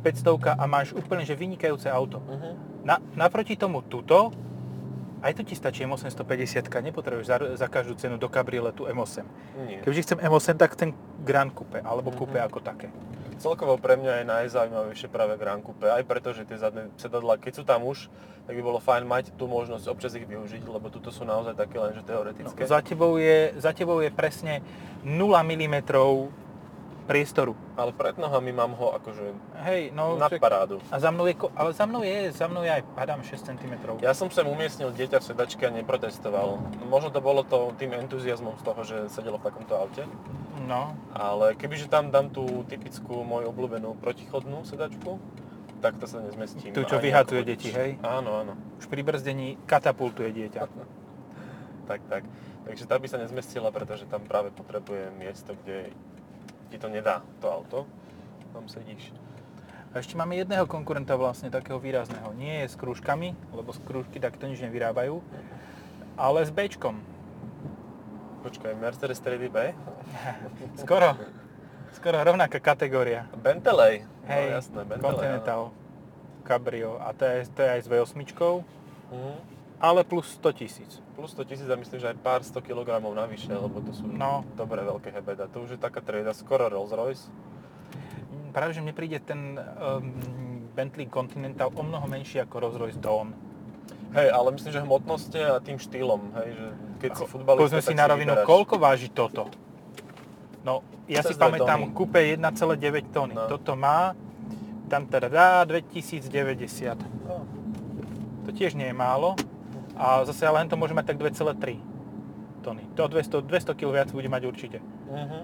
500 0.00 0.54
a 0.54 0.64
máš 0.64 0.94
úplne 0.94 1.26
že 1.26 1.34
vynikajúce 1.34 1.90
auto. 1.92 2.22
Mhm. 2.24 2.50
Na, 2.86 2.96
naproti 3.12 3.58
tomu 3.58 3.82
tuto, 3.84 4.32
aj 5.26 5.32
tu 5.34 5.42
ti 5.42 5.52
stačí 5.52 5.82
M850, 5.82 6.62
nepotrebuješ 6.70 7.26
za, 7.26 7.36
za 7.54 7.66
každú 7.66 7.94
cenu 7.94 8.14
do 8.14 8.26
kabrioletu 8.26 8.86
M8. 8.86 9.26
Nie. 9.60 9.82
Keďže 9.82 10.02
chcem 10.04 10.18
M8, 10.20 10.54
tak 10.54 10.72
ten 10.72 10.94
Grand 11.20 11.50
Coupe, 11.50 11.78
alebo 11.78 12.08
Mhm. 12.08 12.16
Coupe 12.16 12.38
ako 12.38 12.58
také. 12.60 12.88
Celkovo 13.36 13.76
pre 13.76 13.96
mňa 13.96 14.12
je 14.16 14.24
najzaujímavejšie 14.24 15.08
práve 15.08 15.36
Grand 15.36 15.60
Coupe, 15.60 15.84
aj 15.84 16.00
preto, 16.02 16.30
že 16.30 16.42
tie 16.42 16.56
zadné 16.56 16.88
sedadlá, 16.96 17.36
keď 17.36 17.52
sú 17.54 17.64
tam 17.64 17.84
už, 17.84 18.08
tak 18.46 18.54
by 18.54 18.62
bolo 18.62 18.78
fajn 18.78 19.04
mať 19.04 19.24
tú 19.34 19.44
možnosť 19.44 19.84
občas 19.86 20.14
ich 20.14 20.24
využiť, 20.24 20.62
lebo 20.62 20.86
tuto 20.86 21.10
sú 21.10 21.20
naozaj 21.22 21.52
také 21.52 21.76
len, 21.76 21.92
že 21.92 22.00
No, 22.00 22.08
teoretické. 22.08 22.62
za, 22.62 22.80
tebou 22.80 23.18
je, 23.18 23.52
za 23.56 23.74
tebou 23.74 23.98
je 23.98 24.08
presne 24.08 24.64
0 25.02 25.20
mm 25.42 25.76
priestoru. 27.06 27.54
Ale 27.78 27.94
pred 27.94 28.18
nohami 28.18 28.50
mám 28.50 28.74
ho 28.74 28.92
akože 28.98 29.32
Hej, 29.62 29.94
no... 29.94 30.18
na 30.18 30.26
však- 30.26 30.42
parádu. 30.42 30.82
A 30.90 30.98
za 30.98 31.14
mnou 31.14 31.24
je, 31.30 31.34
ale 31.54 31.70
za 31.72 31.86
mnou 31.86 32.02
je, 32.02 32.18
za 32.34 32.46
mnou 32.50 32.62
je 32.66 32.70
aj, 32.74 32.82
padám 32.98 33.22
6 33.22 33.46
cm. 33.46 33.74
Ja 34.02 34.12
som 34.12 34.26
sem 34.28 34.44
umiestnil 34.44 34.90
dieťa 34.90 35.22
v 35.22 35.24
sedačke 35.24 35.62
a 35.64 35.72
neprotestoval. 35.72 36.58
Možno 36.90 37.14
to 37.14 37.22
bolo 37.22 37.46
to 37.46 37.72
tým 37.78 37.94
entuziasmom 37.94 38.58
z 38.58 38.62
toho, 38.66 38.80
že 38.82 38.96
sedelo 39.14 39.38
v 39.38 39.46
takomto 39.46 39.78
aute. 39.78 40.04
No, 40.66 40.98
Ale 41.14 41.54
kebyže 41.54 41.86
tam 41.86 42.10
dám 42.10 42.34
tú 42.34 42.66
typickú 42.66 43.22
moju 43.22 43.54
obľúbenú 43.54 43.94
protichodnú 44.02 44.66
sedačku, 44.66 45.22
tak 45.78 46.00
to 46.02 46.10
sa 46.10 46.18
nezmestím. 46.24 46.74
Tu, 46.74 46.82
čo 46.82 46.98
ako 46.98 47.44
deti, 47.46 47.70
hej? 47.70 48.00
Áno, 48.02 48.42
áno. 48.42 48.52
už 48.80 48.90
pri 48.90 49.06
brzdení 49.06 49.60
katapultuje 49.64 50.34
dieťa. 50.34 50.62
Tak, 51.86 52.02
tak. 52.10 52.26
Takže 52.66 52.82
tá 52.82 52.98
by 52.98 53.06
sa 53.06 53.22
nezmestila, 53.22 53.70
pretože 53.70 54.10
tam 54.10 54.26
práve 54.26 54.50
potrebuje 54.50 55.14
miesto, 55.14 55.54
kde 55.54 55.94
ti 56.68 56.76
to 56.76 56.86
nedá 56.86 57.22
to 57.38 57.46
auto. 57.46 57.78
Tam 58.50 58.66
sedíš. 58.66 59.12
A 59.90 59.98
ešte 59.98 60.12
máme 60.12 60.34
jedného 60.34 60.64
konkurenta 60.64 61.14
vlastne 61.14 61.48
takého 61.48 61.76
výrazného. 61.76 62.32
Nie 62.34 62.62
je 62.62 62.72
s 62.72 62.76
krúžkami, 62.76 63.32
lebo 63.50 63.70
z 63.70 63.80
krúžky 63.80 64.16
takto 64.16 64.44
nič 64.44 64.60
nevyrábajú, 64.60 65.24
ale 66.14 66.38
s 66.40 66.50
Bčkom. 66.50 67.00
Počkaj, 68.42 68.76
Mercedes 68.76 69.18
3D 69.18 69.48
B? 69.48 69.72
Skoro. 70.84 71.16
Skoro 71.92 72.20
rovnaká 72.20 72.60
kategória. 72.60 73.24
Bentley. 73.34 74.04
Hej, 74.28 74.44
no, 74.44 74.54
jasné, 74.54 74.80
Bentley. 74.84 75.00
Continental 75.02 75.60
Cabrio. 76.42 77.00
A 77.00 77.10
to 77.10 77.24
je, 77.24 77.48
to 77.48 77.60
je 77.60 77.68
aj 77.70 77.80
s 77.80 77.88
V8, 77.88 78.12
Mhm. 79.06 79.55
Ale 79.78 80.02
plus 80.02 80.26
100 80.34 80.52
tisíc. 80.54 80.90
Plus 81.12 81.30
100 81.30 81.44
tisíc 81.44 81.66
a 81.66 81.76
myslím, 81.76 81.98
že 81.98 82.08
aj 82.08 82.18
pár 82.18 82.40
100 82.40 82.60
kg 82.60 82.86
navyše, 82.98 83.50
lebo 83.50 83.80
to 83.80 83.92
sú 83.92 84.04
No. 84.06 84.44
dobré 84.54 84.80
veľké 84.80 85.10
hebeda. 85.10 85.48
To 85.48 85.62
už 85.62 85.76
je 85.76 85.80
taká 85.80 86.00
trieda, 86.00 86.32
skoro 86.32 86.66
Rolls 86.66 86.90
Royce. 86.90 87.28
Práve, 88.50 88.72
že 88.72 88.80
mne 88.80 88.92
príde 88.92 89.20
ten 89.20 89.56
um, 89.56 90.16
Bentley 90.72 91.06
Continental 91.06 91.68
o 91.68 91.82
mnoho 91.82 92.04
menší 92.06 92.40
ako 92.40 92.54
Rolls 92.56 92.76
Royce 92.76 92.96
Dawn. 92.96 93.36
Hej, 94.12 94.32
ale 94.32 94.48
myslím, 94.50 94.72
že 94.72 94.80
hmotnosti 94.80 95.36
a 95.36 95.60
tým 95.60 95.76
štýlom, 95.76 96.32
hej, 96.36 96.48
že 96.54 96.66
keď 96.98 97.10
si 97.12 97.24
futbalista, 97.26 97.60
Povedzme 97.60 97.82
si 97.82 97.92
na 97.92 98.06
rovinu, 98.06 98.32
vyberáš. 98.32 98.48
koľko 98.48 98.74
váži 98.76 99.08
toto? 99.08 99.52
No, 100.64 100.80
ja 101.04 101.20
si 101.20 101.30
Cez 101.30 101.36
dve 101.36 101.52
pamätám 101.52 101.92
kúpe 101.92 102.16
1,9 102.18 102.40
tony. 103.12 103.36
No. 103.36 103.44
Toto 103.46 103.76
má 103.76 104.16
tam 104.88 105.04
teda 105.04 105.28
dá 105.28 105.48
2090. 105.62 106.32
No, 107.28 107.44
To 108.42 108.50
tiež 108.50 108.72
nie 108.72 108.88
je 108.88 108.96
málo. 108.96 109.36
A 109.96 110.24
zase 110.28 110.44
ale 110.44 110.62
len 110.64 110.68
to 110.68 110.76
môže 110.76 110.92
mať 110.92 111.12
tak 111.12 111.18
2,3. 111.18 111.80
tony. 112.60 112.84
To 112.94 113.08
200, 113.08 113.46
200 113.46 113.78
kg 113.78 113.88
viac 113.94 114.08
bude 114.12 114.28
mať 114.28 114.42
určite. 114.44 114.78
Mhm. 115.08 115.40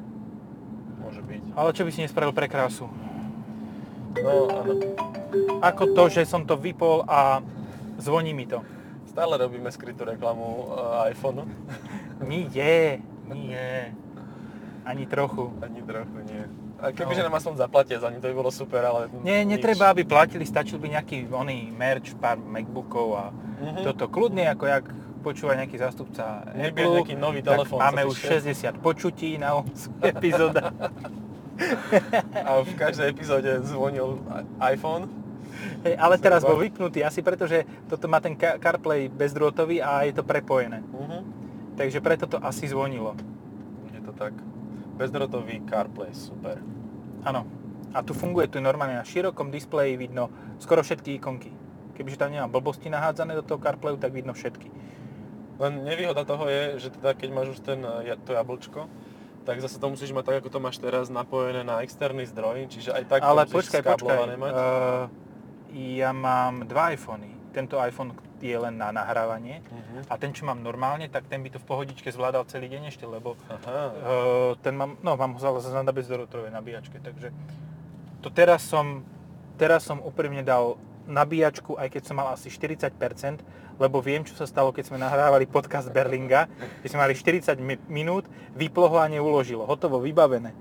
Môže 1.03 1.23
byť. 1.25 1.43
Ale 1.57 1.71
čo 1.75 1.83
by 1.83 1.91
si 1.91 2.05
nespravil 2.05 2.37
pre 2.37 2.47
krásu? 2.47 2.87
No, 4.21 4.33
áno. 4.53 4.73
Ako 5.65 5.97
to, 5.97 6.13
že 6.13 6.29
som 6.29 6.45
to 6.45 6.61
vypol 6.61 7.03
a 7.09 7.41
zvoní 7.97 8.37
mi 8.37 8.45
to. 8.45 8.61
Stále 9.09 9.41
robíme 9.41 9.73
skrytú 9.73 10.05
reklamu 10.05 10.69
uh, 10.69 11.09
iPhoneu. 11.09 11.49
Nie, 12.23 13.03
nie. 13.29 13.93
Ani 14.87 15.05
trochu. 15.11 15.51
Ani 15.59 15.83
trochu 15.83 16.19
nie. 16.23 16.45
Kebyže 16.85 17.23
nám 17.23 17.35
aspoň 17.35 17.55
zaplatia 17.57 17.97
za 17.97 18.11
ne, 18.11 18.19
to 18.19 18.27
by 18.27 18.35
bolo 18.35 18.51
super, 18.51 18.83
ale 18.83 19.07
Nie, 19.21 19.41
nič. 19.41 19.57
netreba, 19.57 19.89
aby 19.89 20.03
platili, 20.03 20.43
stačil 20.43 20.77
by 20.77 20.91
nejaký 20.91 21.31
oný 21.31 21.71
merch, 21.71 22.17
pár 22.17 22.37
Macbookov 22.37 23.07
a 23.13 23.25
Mhm. 23.63 23.83
toto 23.85 24.05
kľudne, 24.07 24.43
ako 24.49 24.65
jak 24.67 24.85
počúva 25.23 25.55
nejaký 25.55 25.79
zástupca 25.79 26.43
Apple, 26.49 26.99
nejaký 26.99 27.15
nový 27.15 27.39
telefón, 27.41 27.79
máme 27.79 28.03
už 28.03 28.19
píše. 28.19 28.43
60 28.59 28.83
počutí 28.83 29.39
na 29.39 29.63
epizóda. 30.03 30.75
A 32.35 32.59
v 32.61 32.73
každej 32.75 33.07
epizóde 33.09 33.63
zvonil 33.63 34.19
iPhone. 34.59 35.07
Hej, 35.85 35.95
ale 35.95 36.15
teraz 36.17 36.43
bol 36.43 36.57
vypnutý, 36.57 37.03
asi 37.03 37.21
preto, 37.21 37.45
že 37.45 37.63
toto 37.87 38.07
má 38.07 38.19
ten 38.19 38.35
Ca- 38.35 38.59
CarPlay 38.59 39.07
bezdrôtový 39.07 39.79
a 39.79 40.03
je 40.03 40.13
to 40.13 40.23
prepojené. 40.23 40.83
Mhm. 40.83 41.19
Takže 41.73 41.99
preto 41.99 42.27
to 42.27 42.39
asi 42.41 42.67
zvonilo. 42.67 43.15
Je 43.89 44.01
to 44.01 44.13
tak. 44.13 44.35
Bezdrotový 45.03 45.67
CarPlay, 45.67 46.15
super. 46.15 46.63
Áno. 47.27 47.43
A 47.91 48.07
tu 48.07 48.15
funguje, 48.15 48.47
tu 48.47 48.63
normálne 48.63 48.97
na 48.97 49.05
širokom 49.05 49.51
displeji 49.51 49.99
vidno 49.99 50.31
skoro 50.63 50.81
všetky 50.87 51.19
ikonky. 51.19 51.51
Kebyže 51.99 52.23
tam 52.23 52.31
nemám 52.31 52.55
blbosti 52.55 52.87
nahádzané 52.87 53.35
do 53.37 53.45
toho 53.45 53.59
CarPlayu, 53.59 53.99
tak 53.99 54.15
vidno 54.15 54.31
všetky. 54.33 54.71
Len 55.59 55.83
nevýhoda 55.85 56.23
toho 56.25 56.47
je, 56.47 56.79
že 56.87 56.89
teda 56.95 57.19
keď 57.19 57.29
máš 57.35 57.59
už 57.59 57.67
ten, 57.67 57.83
eh, 57.83 58.17
to 58.23 58.33
jablčko, 58.33 58.87
tak 59.43 59.59
zase 59.59 59.83
to 59.83 59.91
musíš 59.91 60.15
mať 60.15 60.25
tak, 60.25 60.37
ako 60.41 60.51
to 60.55 60.59
máš 60.63 60.79
teraz, 60.79 61.11
napojené 61.11 61.67
na 61.67 61.83
externý 61.83 62.23
zdroj, 62.31 62.71
čiže 62.71 62.95
aj 62.95 63.05
tak 63.11 63.21
Ale 63.27 63.43
to 63.43 63.59
musíš 63.59 63.75
počkaj, 63.75 63.83
počkaj. 63.83 64.39
mať. 64.39 64.53
Uh, 64.55 65.05
ja 65.99 66.15
mám 66.15 66.63
dva 66.71 66.95
iPhony. 66.95 67.35
Tento 67.51 67.75
iPhone 67.83 68.15
je 68.43 68.53
len 68.53 68.75
na 68.75 68.91
nahrávanie 68.91 69.63
Mhm. 69.63 70.05
a 70.05 70.15
ten, 70.17 70.31
čo 70.31 70.43
mám 70.43 70.59
normálne, 70.59 71.07
tak 71.07 71.25
ten 71.25 71.39
by 71.39 71.49
to 71.49 71.59
v 71.59 71.65
pohodičke 71.65 72.09
zvládal 72.09 72.43
celý 72.45 72.67
deň 72.69 72.83
ešte, 72.89 73.07
lebo 73.07 73.39
uh, 73.39 74.59
ten 74.59 74.75
mám, 74.75 74.99
no 74.99 75.15
mám 75.15 75.33
ho 75.33 75.41
na 75.81 75.89
bezdrôtovej 75.89 76.51
nabíjačke, 76.51 76.99
takže 76.99 77.31
to 78.19 78.29
teraz 78.29 78.63
som, 78.63 79.07
teraz 79.55 79.83
som 79.83 79.99
úprimne 79.99 80.43
dal 80.43 80.75
nabíjačku, 81.05 81.75
aj 81.75 81.89
keď 81.89 82.03
som 82.05 82.15
mal 82.17 82.31
asi 82.31 82.47
40%, 82.49 83.43
lebo 83.75 83.99
viem, 83.99 84.23
čo 84.23 84.35
sa 84.35 84.45
stalo, 84.45 84.71
keď 84.71 84.85
sme 84.85 84.97
nahrávali 84.97 85.45
podcast 85.45 85.87
Berlinga, 85.89 86.47
kde 86.79 86.87
sme 86.87 87.01
mali 87.01 87.15
40 87.15 87.59
mi- 87.59 87.83
minút, 87.89 88.27
vyplo 88.53 88.87
ho 88.87 88.97
a 88.97 89.07
neuložilo, 89.07 89.65
hotovo, 89.65 89.99
vybavené. 89.99 90.55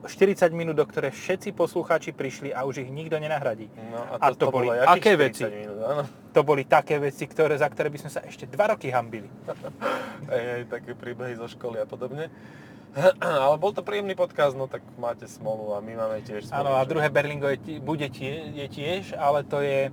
No. 0.00 0.08
40 0.08 0.56
minút, 0.56 0.80
do 0.80 0.86
ktoré 0.88 1.12
všetci 1.12 1.52
poslucháči 1.52 2.16
prišli 2.16 2.56
a 2.56 2.64
už 2.64 2.88
ich 2.88 2.90
nikto 2.90 3.20
nenahradí. 3.20 3.68
No 3.92 4.00
A 4.16 4.32
to 4.32 4.48
boli 4.48 4.72
jakých 4.72 4.96
aké 4.96 5.12
veci? 5.20 5.42
40 5.44 5.60
Minút, 5.60 5.78
áno. 5.84 6.02
To 6.32 6.40
boli 6.40 6.62
také 6.64 6.96
veci, 6.96 7.24
ktoré, 7.28 7.60
za 7.60 7.68
ktoré 7.68 7.92
by 7.92 7.98
sme 8.00 8.10
sa 8.10 8.20
ešte 8.24 8.48
2 8.48 8.72
roky 8.72 8.88
hambili. 8.88 9.28
Aj, 10.30 10.62
aj 10.62 10.62
také 10.70 10.94
príbehy 10.94 11.34
zo 11.34 11.50
školy 11.50 11.82
a 11.82 11.86
podobne. 11.88 12.30
Ale 13.18 13.56
bol 13.58 13.74
to 13.74 13.82
príjemný 13.82 14.14
podcast, 14.14 14.54
no 14.54 14.70
tak 14.70 14.82
máte 14.94 15.26
smolu 15.26 15.74
a 15.74 15.82
my 15.82 15.94
máme 15.96 16.22
tiež 16.22 16.46
smolu. 16.46 16.60
Áno, 16.60 16.70
a 16.78 16.82
druhé 16.86 17.10
Berlingo 17.10 17.50
je, 17.50 17.82
bude 17.82 18.06
tie, 18.10 18.46
je 18.50 18.66
tiež, 18.66 19.14
ale 19.18 19.42
to 19.42 19.62
je 19.62 19.90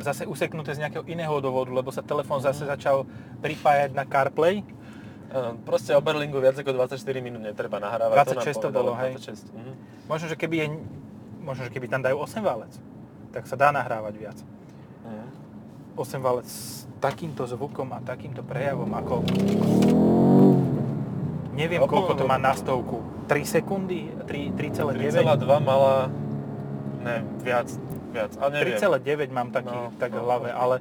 zase 0.00 0.24
useknuté 0.24 0.72
z 0.72 0.80
nejakého 0.84 1.04
iného 1.04 1.32
dôvodu, 1.44 1.68
lebo 1.68 1.92
sa 1.92 2.00
telefón 2.00 2.40
zase 2.40 2.64
začal 2.64 3.04
pripájať 3.44 3.92
na 3.92 4.08
CarPlay. 4.08 4.64
Áno, 5.32 5.56
proste 5.64 5.90
o 5.92 6.00
Berlingu 6.00 6.36
viac 6.38 6.54
ako 6.54 6.76
24 6.76 7.00
minút 7.18 7.40
netreba 7.40 7.80
nahrávať. 7.80 8.36
26 8.36 8.52
to 8.54 8.68
nám 8.68 8.76
bolo, 8.76 8.92
hej. 8.94 9.16
26. 9.16 9.48
Mhm. 9.48 9.72
Možno, 10.04 10.26
že 10.28 10.36
keby, 10.36 10.56
je, 10.60 10.66
možno, 11.40 11.62
že 11.64 11.70
keby 11.72 11.86
tam 11.88 12.04
dajú 12.04 12.20
8 12.20 12.38
válec, 12.38 12.72
tak 13.32 13.48
sa 13.48 13.56
dá 13.56 13.72
nahrávať 13.72 14.14
viac. 14.14 14.38
Mhm. 15.02 15.26
8 15.96 16.20
válec 16.20 16.46
s 16.46 16.84
takýmto 17.00 17.48
zvukom 17.48 17.88
a 17.90 17.98
takýmto 17.98 18.40
prejavom, 18.42 18.88
ako... 18.92 19.14
Neviem, 21.52 21.80
No, 21.80 21.88
koľko 21.88 22.16
to 22.16 22.24
no, 22.24 22.30
má 22.30 22.40
no. 22.40 22.48
na 22.48 22.52
stovku. 22.52 23.00
3 23.28 23.44
sekundy? 23.44 24.08
3, 24.24 24.56
3,9? 24.56 25.20
3,2 25.20 25.60
mala... 25.60 26.08
Ne, 27.02 27.20
viac, 27.40 27.68
viac, 28.08 28.32
ale 28.38 28.62
neviem. 28.62 28.78
3,9 28.78 29.28
mám 29.28 29.48
taký, 29.50 29.74
No, 29.74 29.90
tak 29.98 30.14
no, 30.14 30.22
hlave, 30.22 30.48
možno. 30.48 30.60
ale 30.60 30.76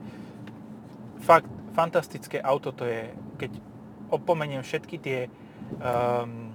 fakt 1.20 1.50
fantastické 1.72 2.38
auto 2.38 2.70
to 2.70 2.86
je, 2.86 3.10
keď 3.38 3.52
opomeniem 4.12 4.62
všetky 4.62 4.96
tie, 5.00 5.20
um, 5.80 6.52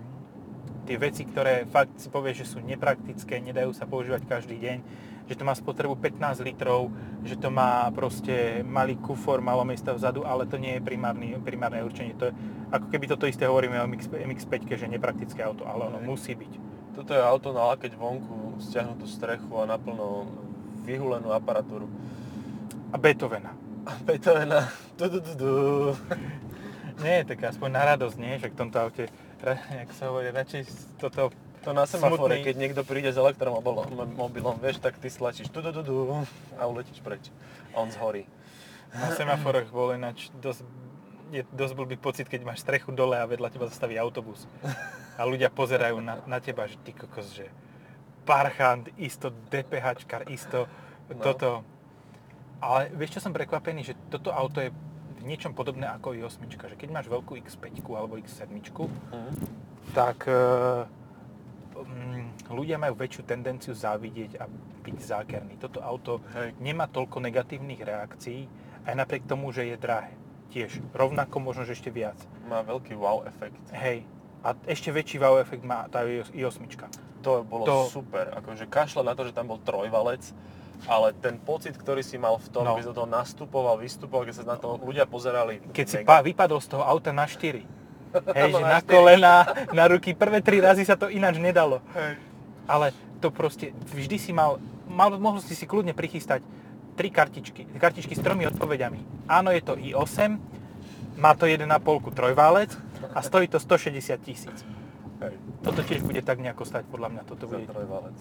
tie 0.87 0.97
veci, 1.01 1.27
ktoré 1.27 1.67
fakt 1.67 1.99
si 1.99 2.07
povieš, 2.13 2.47
že 2.47 2.51
sú 2.57 2.59
nepraktické, 2.63 3.43
nedajú 3.43 3.75
sa 3.75 3.89
používať 3.89 4.29
každý 4.29 4.61
deň, 4.61 4.79
že 5.27 5.35
to 5.35 5.43
má 5.43 5.55
spotrebu 5.59 5.99
15 5.99 6.47
litrov, 6.47 6.95
že 7.27 7.35
to 7.35 7.51
má 7.51 7.91
proste 7.91 8.63
malý 8.63 8.95
kufor, 8.95 9.43
malo 9.43 9.67
miesta 9.67 9.91
vzadu, 9.91 10.23
ale 10.23 10.47
to 10.47 10.55
nie 10.55 10.79
je 10.79 10.87
primárny, 10.87 11.35
primárne 11.43 11.83
určenie. 11.83 12.15
To 12.15 12.31
je, 12.31 12.33
ako 12.71 12.87
keby 12.95 13.05
toto 13.11 13.27
isté 13.27 13.51
hovoríme 13.51 13.75
o 13.83 13.91
MX, 13.91 14.07
MX-5, 14.15 14.79
že 14.79 14.87
nepraktické 14.87 15.43
auto, 15.43 15.67
ale 15.67 15.91
ono 15.91 15.99
musí 15.99 16.39
byť. 16.39 16.53
Toto 16.95 17.11
je 17.13 17.21
auto 17.21 17.51
na 17.51 17.75
lakeť 17.75 17.99
vonku, 17.99 18.63
stiahnutú 18.63 19.05
strechu 19.11 19.51
a 19.59 19.67
naplno 19.67 20.31
vyhulenú 20.87 21.35
aparatúru. 21.35 21.91
A 22.95 22.97
Beethovena. 22.97 23.51
A 23.87 23.91
Beethovena, 24.07 24.71
tu, 24.95 25.11
tu, 25.11 25.19
tu, 25.19 25.33
tu. 25.35 25.51
Nie, 26.99 27.23
tak 27.23 27.39
aspoň 27.43 27.69
na 27.69 27.83
radosť, 27.87 28.17
nie? 28.17 28.37
Však 28.37 28.53
v 28.53 28.59
tomto 28.59 28.79
aute, 28.79 29.05
ra- 29.39 29.61
jak 29.61 29.91
sa 29.93 30.09
hovorí, 30.09 30.29
radšej 30.29 30.63
toto 30.97 31.29
To 31.61 31.73
na 31.73 31.83
semafore, 31.83 32.39
Smutný. 32.39 32.47
keď 32.47 32.55
niekto 32.57 32.83
príde 32.83 33.11
s 33.11 33.19
elektromobilom, 33.19 33.91
mobilom, 34.15 34.55
vieš, 34.57 34.79
tak 34.79 34.97
ty 34.97 35.07
stlačíš 35.07 35.51
tu, 35.51 35.59
tu, 35.59 35.71
tu, 35.71 35.83
tu 35.83 35.95
a 36.55 36.63
uletíš 36.65 37.01
preč. 37.01 37.27
A 37.75 37.83
on 37.83 37.91
zhorí. 37.91 38.23
na 38.95 39.11
semaforoch 39.11 39.67
bol 39.69 39.91
ináč 39.91 40.31
dosť, 40.33 40.63
je 41.29 41.43
dosť 41.51 41.75
blbý 41.75 41.97
pocit, 41.97 42.25
keď 42.25 42.47
máš 42.47 42.63
strechu 42.63 42.95
dole 42.95 43.15
a 43.15 43.25
vedľa 43.25 43.51
teba 43.51 43.67
zastaví 43.67 43.95
autobus. 43.95 44.47
A 45.15 45.23
ľudia 45.23 45.51
pozerajú 45.51 45.99
na, 45.99 46.23
na 46.23 46.39
teba, 46.39 46.65
že 46.65 46.79
ty 46.79 46.95
kokos, 46.95 47.35
že 47.35 47.51
parchant, 48.23 48.87
isto 48.97 49.35
DPHčkar, 49.47 50.27
isto 50.27 50.71
No. 51.07 51.19
toto. 51.21 51.63
Ale 52.59 52.91
vieš, 52.91 53.15
čo 53.15 53.21
som 53.21 53.31
prekvapený, 53.31 53.83
že 53.85 53.95
toto 54.09 54.31
auto 54.31 54.59
je 54.59 54.71
niečom 55.27 55.53
podobné 55.53 55.85
ako 55.89 56.15
i8, 56.15 56.39
že 56.47 56.77
keď 56.77 56.89
máš 56.89 57.07
veľkú 57.07 57.35
X5 57.37 57.65
alebo 57.91 58.15
X7, 58.17 58.47
Mhm. 58.49 59.31
tak 59.93 60.25
e, 60.25 60.35
mm, 61.77 62.25
ľudia 62.49 62.77
majú 62.77 62.95
väčšiu 62.95 63.23
tendenciu 63.23 63.73
závidieť 63.73 64.39
a 64.39 64.47
byť 64.81 64.97
zákerní. 64.97 65.55
Toto 65.57 65.83
auto 65.83 66.23
Hej. 66.33 66.55
nemá 66.59 66.87
toľko 66.87 67.19
negatívnych 67.21 67.79
reakcií, 67.79 68.47
aj 68.85 68.95
napriek 68.95 69.27
tomu, 69.27 69.51
že 69.51 69.67
je 69.67 69.77
drahé. 69.77 70.15
Tiež, 70.49 70.79
rovnako 70.93 71.43
možno, 71.43 71.67
že 71.67 71.75
ešte 71.75 71.91
viac. 71.91 72.17
Má 72.47 72.63
veľký 72.63 72.95
wow 72.95 73.27
efekt. 73.27 73.59
Hej. 73.73 74.07
A 74.41 74.55
ešte 74.65 74.89
väčší 74.89 75.19
wow 75.19 75.37
efekt 75.37 75.67
má 75.67 75.91
tá 75.91 76.07
i8. 76.07 76.71
To 77.21 77.43
bolo 77.43 77.67
To- 77.67 77.91
super. 77.91 78.31
Akože 78.33 78.71
kašľa 78.71 79.03
na 79.03 79.13
to, 79.13 79.27
že 79.27 79.35
tam 79.35 79.51
bol 79.51 79.59
trojvalec, 79.59 80.23
ale 80.85 81.17
ten 81.17 81.41
pocit, 81.41 81.73
ktorý 81.73 82.05
si 82.05 82.21
mal 82.21 82.37
v 82.37 82.49
tom, 82.53 82.63
No. 82.63 82.77
keď 82.77 82.85
sa 82.89 82.95
toho 82.95 83.09
nastupoval, 83.09 83.81
vystupoval, 83.81 84.29
keď 84.29 84.35
sa 84.37 84.45
na 84.45 84.57
to 84.57 84.77
ľudia 84.79 85.09
pozerali. 85.09 85.65
Keď 85.73 85.87
si 85.87 85.97
pa, 86.05 86.21
vypadol 86.21 86.61
z 86.61 86.69
toho 86.69 86.85
auta 86.85 87.11
na 87.11 87.25
4. 87.25 87.65
Hej, 88.37 88.51
že 88.53 88.63
na 88.63 88.79
na 88.79 88.81
kolena, 88.81 89.35
na 89.73 89.85
ruky, 89.89 90.13
prvé 90.13 90.41
tri 90.41 90.61
razy 90.61 90.85
sa 90.85 90.95
to 90.95 91.09
ináč 91.09 91.37
nedalo. 91.37 91.81
Hej. 91.93 92.21
Ale 92.65 92.87
to 93.19 93.33
proste, 93.33 93.73
vždy 93.93 94.17
si 94.17 94.31
mal, 94.31 94.61
mal 94.87 95.13
mohol 95.17 95.41
si 95.41 95.53
si 95.53 95.65
kľudne 95.65 95.93
prichystať 95.93 96.41
tri 96.97 97.13
kartičky, 97.13 97.69
kartičky 97.77 98.17
s 98.17 98.25
tromi 98.25 98.45
odpovediami. 98.47 99.29
Áno, 99.29 99.53
je 99.53 99.61
to 99.61 99.77
i8, 99.77 100.37
má 101.17 101.33
to 101.33 101.45
1,5 101.45 101.69
trojválec 102.11 102.73
a 103.13 103.21
stojí 103.21 103.49
to 103.49 103.57
160 103.57 104.17
tisíc. 104.21 104.59
Hej. 105.17 105.35
Toto 105.65 105.81
tiež 105.81 106.05
bude 106.05 106.21
tak 106.21 106.39
nejako 106.39 106.65
stať, 106.69 106.85
podľa 106.93 107.09
mňa. 107.09 107.23
Toto 107.25 107.45
bude 107.49 107.65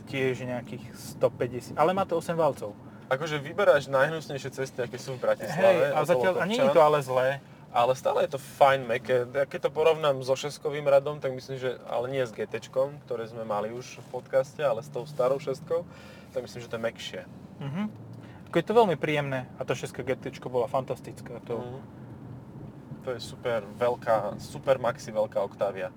tiež 0.08 0.48
nejakých 0.48 0.84
150, 1.20 1.75
ale 1.75 1.92
má 1.92 2.08
to 2.08 2.16
8 2.16 2.36
valcov. 2.36 2.72
Akože 3.06 3.38
vyberáš 3.38 3.86
najhnusnejšie 3.92 4.50
cesty, 4.50 4.80
aké 4.82 4.98
sú 4.98 5.14
v 5.14 5.22
Hej, 5.22 5.24
Bratislave. 5.24 5.84
a 5.94 6.00
okolo 6.02 6.10
zatiaľ, 6.10 6.34
a 6.42 6.46
nie 6.50 6.58
je 6.58 6.70
to 6.74 6.82
ale 6.82 7.00
zlé. 7.04 7.30
Ale 7.75 7.92
stále 7.92 8.24
je 8.24 8.32
to 8.34 8.40
fajn 8.40 8.88
meké. 8.88 9.28
Ja 9.28 9.44
Keď 9.44 9.68
to 9.68 9.72
porovnám 9.75 10.24
so 10.24 10.40
šeskovým 10.40 10.88
radom, 10.88 11.20
tak 11.20 11.36
myslím, 11.36 11.60
že, 11.60 11.75
ale 11.92 12.08
nie 12.08 12.24
s 12.24 12.32
GT, 12.32 12.64
ktoré 13.04 13.28
sme 13.28 13.44
mali 13.44 13.75
už 13.75 14.00
v 14.00 14.08
podcaste, 14.16 14.64
ale 14.64 14.80
s 14.80 14.88
tou 14.88 15.04
starou 15.04 15.44
šestkou, 15.44 15.84
tak 16.32 16.48
myslím, 16.48 16.64
že 16.64 16.72
to 16.72 16.80
je 16.80 16.84
mekšie. 16.88 17.22
Mhm. 17.60 17.84
Je 18.56 18.64
to 18.64 18.72
veľmi 18.72 18.96
príjemné 18.96 19.52
a 19.60 19.68
to 19.68 19.75
6 19.75 19.92
GT 19.92 20.32
bola 20.48 20.72
fantastická. 20.72 21.44
To, 21.52 21.60
Mhm. 21.60 21.80
To 23.06 23.14
je 23.14 23.22
super 23.22 23.62
veľká, 23.78 24.42
super 24.42 24.82
maxi 24.82 25.14
veľká 25.14 25.38
Octavia. 25.38 25.94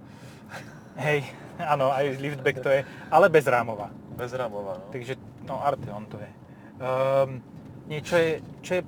Hej, 0.98 1.24
áno, 1.58 1.94
aj 1.94 2.18
liftback 2.18 2.58
to 2.58 2.70
je, 2.70 2.82
ale 3.08 3.26
bezrámová. 3.30 3.90
Bezramová, 4.18 4.82
no. 4.82 4.86
Takže, 4.90 5.14
no 5.46 5.62
Arteon 5.62 6.04
to 6.10 6.18
je. 6.18 6.30
Um, 6.78 7.38
niečo 7.86 8.18
je, 8.18 8.42
čo 8.62 8.72
je 8.78 8.82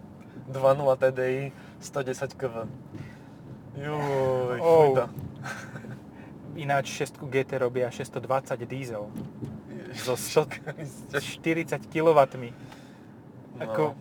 2.0 0.50 0.82
TDI, 0.98 1.54
110 1.78 2.34
kV. 2.34 2.54
Juj, 3.78 4.58
Oh. 4.58 5.06
Ináč 6.58 6.90
6 7.06 7.22
GT 7.30 7.62
robia 7.62 7.88
620 7.88 8.66
diesel 8.66 9.06
so 9.94 10.18
140 10.18 11.78
kW. 11.86 12.20
Ako, 13.60 13.94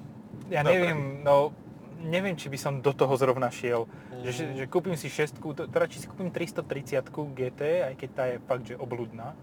ja 0.50 0.62
Dobre. 0.62 0.72
neviem, 0.74 1.00
no, 1.22 1.54
neviem, 2.00 2.36
či 2.40 2.48
by 2.48 2.58
som 2.58 2.74
do 2.80 2.96
toho 2.96 3.14
zrovna 3.20 3.52
šiel. 3.52 3.86
Mm. 3.86 4.24
Že, 4.24 4.44
že 4.56 4.66
kúpim 4.72 4.96
si 4.96 5.12
6, 5.12 5.40
to, 5.40 5.68
to 5.68 5.76
radšej 5.76 6.00
si 6.04 6.08
kúpim 6.08 6.32
330 6.32 7.04
GT, 7.36 7.62
aj 7.86 7.94
keď 8.00 8.10
tá 8.16 8.24
je 8.32 8.38
fakt, 8.48 8.64
že 8.68 8.76
obľudná. 8.80 9.36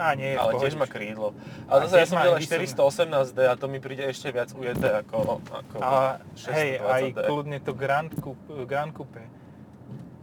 A 0.00 0.16
nie, 0.16 0.32
Ale 0.32 0.56
pohode. 0.56 0.64
tiež 0.64 0.80
má 0.80 0.88
krídlo. 0.88 1.36
A 1.68 1.76
Ale 1.76 1.92
zase 1.92 2.00
ja 2.00 2.06
som 2.08 2.16
videl 2.24 2.36
aj 2.40 2.44
aj 2.48 2.72
418D 2.72 3.38
a 3.44 3.54
to 3.60 3.66
mi 3.68 3.78
príde 3.84 4.04
ešte 4.08 4.32
viac 4.32 4.48
ujeté 4.56 4.88
ako, 5.04 5.44
ako 5.44 5.74
A 5.84 6.24
hej, 6.56 6.80
aj 6.80 7.02
620D. 7.12 7.20
kľudne 7.28 7.58
to 7.60 7.72
Grand 7.76 8.12
Coupe. 8.16 8.48
Grand 8.64 8.92
Coupe. 8.96 9.20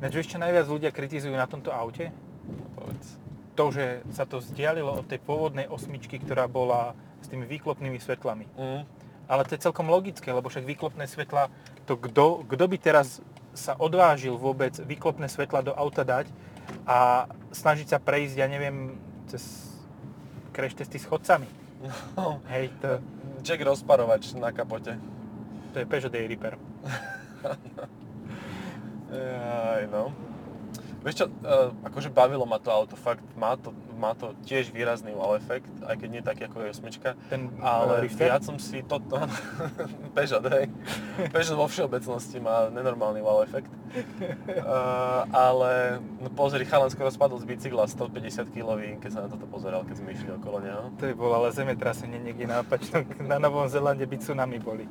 Ináč 0.02 0.30
čo 0.30 0.42
najviac 0.42 0.66
ľudia 0.66 0.90
kritizujú 0.90 1.34
na 1.34 1.46
tomto 1.46 1.70
aute? 1.70 2.10
Povedz. 2.74 3.22
To, 3.54 3.70
že 3.70 4.02
sa 4.14 4.26
to 4.26 4.42
vzdialilo 4.42 5.02
od 5.02 5.06
tej 5.06 5.22
pôvodnej 5.22 5.70
osmičky, 5.70 6.22
ktorá 6.22 6.46
bola 6.50 6.98
s 7.22 7.30
tými 7.30 7.46
výklopnými 7.50 7.98
svetlami. 7.98 8.46
Mm. 8.58 8.82
Ale 9.28 9.44
to 9.44 9.56
je 9.56 9.64
celkom 9.64 9.92
logické, 9.92 10.32
lebo 10.32 10.48
však 10.48 10.64
výklopné 10.64 11.04
svetla, 11.08 11.52
to 11.84 12.00
kto, 12.00 12.48
kto 12.48 12.66
by 12.68 12.78
teraz 12.80 13.20
sa 13.52 13.76
odvážil 13.76 14.40
vôbec 14.40 14.72
výklopné 14.80 15.28
svetla 15.28 15.66
do 15.66 15.74
auta 15.76 16.08
dať 16.08 16.32
a 16.88 17.28
snažiť 17.52 17.88
sa 17.92 18.00
prejsť, 18.00 18.36
ja 18.40 18.48
neviem, 18.48 18.96
cez 19.28 19.68
crash 20.56 20.78
testy 20.78 21.02
s 21.02 21.10
chodcami. 21.10 21.48
No. 22.18 22.42
Hej, 22.50 22.74
to, 22.82 23.02
Jack 23.46 23.62
rozparovač 23.62 24.34
na 24.34 24.50
kapote. 24.50 24.98
to 25.74 25.80
je 25.80 25.86
Peugeot 25.86 26.12
Day 26.12 26.26
Reaper. 26.26 26.58
Aj 29.78 29.84
no. 29.88 30.12
Vieš 31.06 31.24
čo, 31.24 31.26
uh, 31.30 31.72
akože 31.86 32.10
bavilo 32.12 32.44
ma 32.44 32.60
to 32.60 32.74
auto, 32.74 32.98
fakt 32.98 33.24
má 33.38 33.56
to, 33.56 33.72
má 33.98 34.14
to 34.14 34.38
tiež 34.46 34.70
výrazný 34.70 35.12
wow 35.12 35.34
efekt, 35.34 35.68
aj 35.84 35.98
keď 35.98 36.10
nie 36.14 36.22
taký 36.22 36.46
ako 36.46 36.64
je 36.64 36.70
osmička, 36.72 37.18
Ten 37.28 37.50
ale 37.60 38.00
eh, 38.00 38.02
Rifter? 38.06 38.30
viac 38.30 38.46
som 38.46 38.62
si 38.62 38.86
to, 38.86 39.02
Peugeot, 40.16 40.46
hej. 40.54 40.70
Peugeot 41.34 41.58
vo 41.58 41.68
všeobecnosti 41.68 42.38
má 42.38 42.70
nenormálny 42.70 43.20
wow 43.26 43.42
efekt. 43.42 43.74
Uh, 44.48 45.26
ale 45.34 45.98
no 46.22 46.30
pozri, 46.30 46.68
chalan 46.68 46.92
skoro 46.94 47.10
spadol 47.10 47.42
z 47.42 47.50
bicykla 47.50 47.90
150 47.90 48.54
kg, 48.54 48.78
keď 49.02 49.10
sa 49.10 49.20
na 49.26 49.30
toto 49.32 49.50
pozeral, 49.50 49.82
keď 49.88 49.96
sme 50.06 50.14
išli 50.14 50.30
okolo 50.38 50.62
neho. 50.62 50.94
To 51.02 51.04
je 51.10 51.18
bolo 51.18 51.34
ale 51.42 51.50
zemetrasenie 51.56 52.22
niekde 52.22 52.46
na 52.46 52.62
opačnom, 52.62 53.04
na 53.26 53.42
Novom 53.42 53.66
Zelande 53.66 54.06
by 54.06 54.18
tsunami 54.22 54.62
boli. 54.62 54.86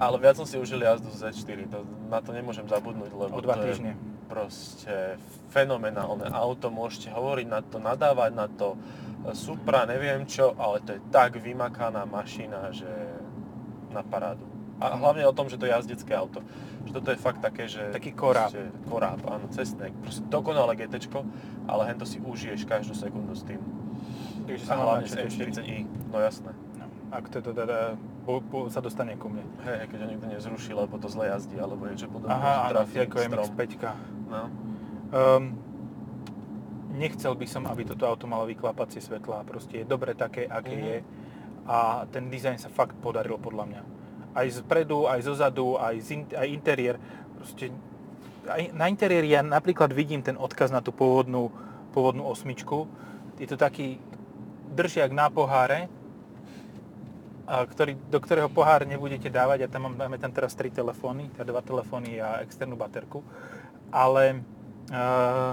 Ale 0.00 0.16
viac 0.16 0.40
som 0.40 0.48
si 0.48 0.56
užil 0.56 0.80
jazdu 0.80 1.12
z 1.12 1.30
Z4, 1.30 1.68
to, 1.68 1.84
na 2.08 2.24
to 2.24 2.32
nemôžem 2.32 2.64
zabudnúť, 2.64 3.12
lebo 3.12 3.36
O 3.36 3.44
dva 3.44 3.60
týždne. 3.60 3.92
je 3.92 4.11
proste 4.32 5.20
fenomenálne 5.52 6.24
auto, 6.32 6.72
môžete 6.72 7.12
hovoriť 7.12 7.46
na 7.46 7.60
to, 7.60 7.76
nadávať 7.76 8.32
na 8.32 8.48
to, 8.48 8.80
Supra, 9.38 9.86
neviem 9.86 10.26
čo, 10.26 10.50
ale 10.58 10.82
to 10.82 10.98
je 10.98 11.00
tak 11.14 11.38
vymakaná 11.38 12.02
mašina, 12.02 12.74
že 12.74 12.90
na 13.94 14.02
parádu. 14.02 14.42
A 14.82 14.90
Mhm. 14.90 14.98
hlavne 14.98 15.22
o 15.30 15.36
tom, 15.36 15.46
že 15.46 15.54
to 15.54 15.68
je 15.68 15.70
jazdecké 15.70 16.10
auto. 16.10 16.42
Že 16.82 16.92
toto 16.98 17.08
je 17.14 17.18
fakt 17.22 17.38
také, 17.38 17.70
že... 17.70 17.94
Taký 17.94 18.18
koráb. 18.18 18.50
proste 18.50 18.66
Koráb, 18.90 19.22
áno, 19.30 19.46
cestné. 19.54 19.94
Proste 20.02 20.26
dokonalé 20.26 20.74
GTčko, 20.74 21.22
ale 21.70 21.86
hento 21.86 22.02
si 22.02 22.18
užiješ 22.18 22.66
každú 22.66 22.98
sekundu 22.98 23.38
s 23.38 23.46
tým. 23.46 23.62
Takže 24.50 24.64
sa 24.66 24.74
hlavne 24.74 25.06
s 25.06 25.14
čo 25.14 25.22
M40i, 25.22 25.86
no 26.10 26.18
jasné. 26.18 26.50
No, 26.82 26.90
ak 27.14 27.30
to 27.30 27.38
teda 27.54 27.94
po, 28.26 28.42
po, 28.42 28.66
sa 28.74 28.82
dostane 28.82 29.14
ku 29.14 29.30
mne. 29.30 29.46
Hej, 29.62 29.86
keď 29.86 29.98
ho 30.02 30.06
nikto 30.10 30.26
nezruší, 30.26 30.74
lebo 30.74 30.98
to 30.98 31.06
zle 31.06 31.30
jazdí, 31.30 31.62
alebo 31.62 31.86
niečo 31.86 32.10
podobné. 32.10 32.34
Aha, 32.34 32.74
áno, 32.74 32.82
ako 32.82 33.16
strom. 33.22 33.46
MX-5. 33.54 33.62
No. 34.32 34.48
Um, 35.12 35.44
nechcel 36.96 37.36
by 37.36 37.44
som, 37.44 37.68
aby 37.68 37.84
toto 37.84 38.08
auto 38.08 38.24
malo 38.24 38.48
vyklapacie 38.48 39.04
svetlá. 39.04 39.44
Proste 39.44 39.84
je 39.84 39.86
dobre 39.86 40.16
také, 40.16 40.48
aké 40.48 40.72
Mhm. 40.72 40.84
je. 40.88 40.98
A 41.68 42.08
ten 42.10 42.26
dizajn 42.32 42.58
sa 42.58 42.72
fakt 42.72 42.96
podaril 42.98 43.36
podľa 43.38 43.64
mňa. 43.68 43.82
Aj 44.32 44.46
zpredu, 44.48 45.04
aj 45.06 45.20
zozadu, 45.22 45.76
aj, 45.76 45.94
z 46.00 46.08
in, 46.16 46.22
aj 46.32 46.48
interiér. 46.48 46.96
Proste 47.36 47.68
aj 48.48 48.74
na 48.74 48.90
interiéri 48.90 49.30
ja 49.30 49.44
napríklad 49.44 49.94
vidím 49.94 50.24
ten 50.24 50.34
odkaz 50.34 50.74
na 50.74 50.82
tú 50.82 50.90
pôvodnú, 50.90 51.52
pôvodnú 51.94 52.26
osmičku. 52.26 52.90
Je 53.38 53.46
to 53.46 53.54
taký 53.54 54.02
držiak 54.74 55.12
na 55.14 55.28
poháre, 55.28 55.86
a 57.42 57.66
ktorý, 57.66 57.98
do 58.08 58.18
ktorého 58.22 58.48
pohár 58.48 58.86
nebudete 58.86 59.26
dávať 59.26 59.66
a 59.66 59.70
tam 59.70 59.90
mám, 59.90 60.06
máme 60.06 60.16
tam 60.16 60.30
teraz 60.30 60.54
tri 60.54 60.70
telefóny, 60.70 61.28
teda 61.34 61.50
dva 61.50 61.60
telefóny 61.60 62.22
a 62.22 62.40
externú 62.40 62.78
baterku. 62.78 63.20
Ale 63.92 64.40
uh, 64.88 65.52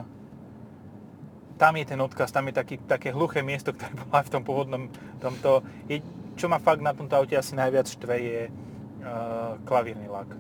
tam 1.60 1.74
je 1.76 1.86
ten 1.86 2.00
odkaz, 2.00 2.32
tam 2.32 2.48
je 2.48 2.56
taký, 2.56 2.80
také 2.88 3.12
hluché 3.12 3.44
miesto, 3.44 3.76
ktoré 3.76 3.92
bolo 3.92 4.14
aj 4.16 4.26
v 4.26 4.32
tom 4.32 4.44
pôvodnom 4.48 4.84
tomto. 5.20 5.62
Je, 5.92 6.00
čo 6.40 6.48
ma 6.48 6.58
fakt 6.58 6.80
na 6.80 6.96
tomto 6.96 7.20
aute 7.20 7.36
asi 7.36 7.52
najviac 7.54 7.84
štve 7.92 8.16
je 8.16 8.42
uh, 8.48 9.60
klavírny 9.68 10.08
lak. 10.08 10.32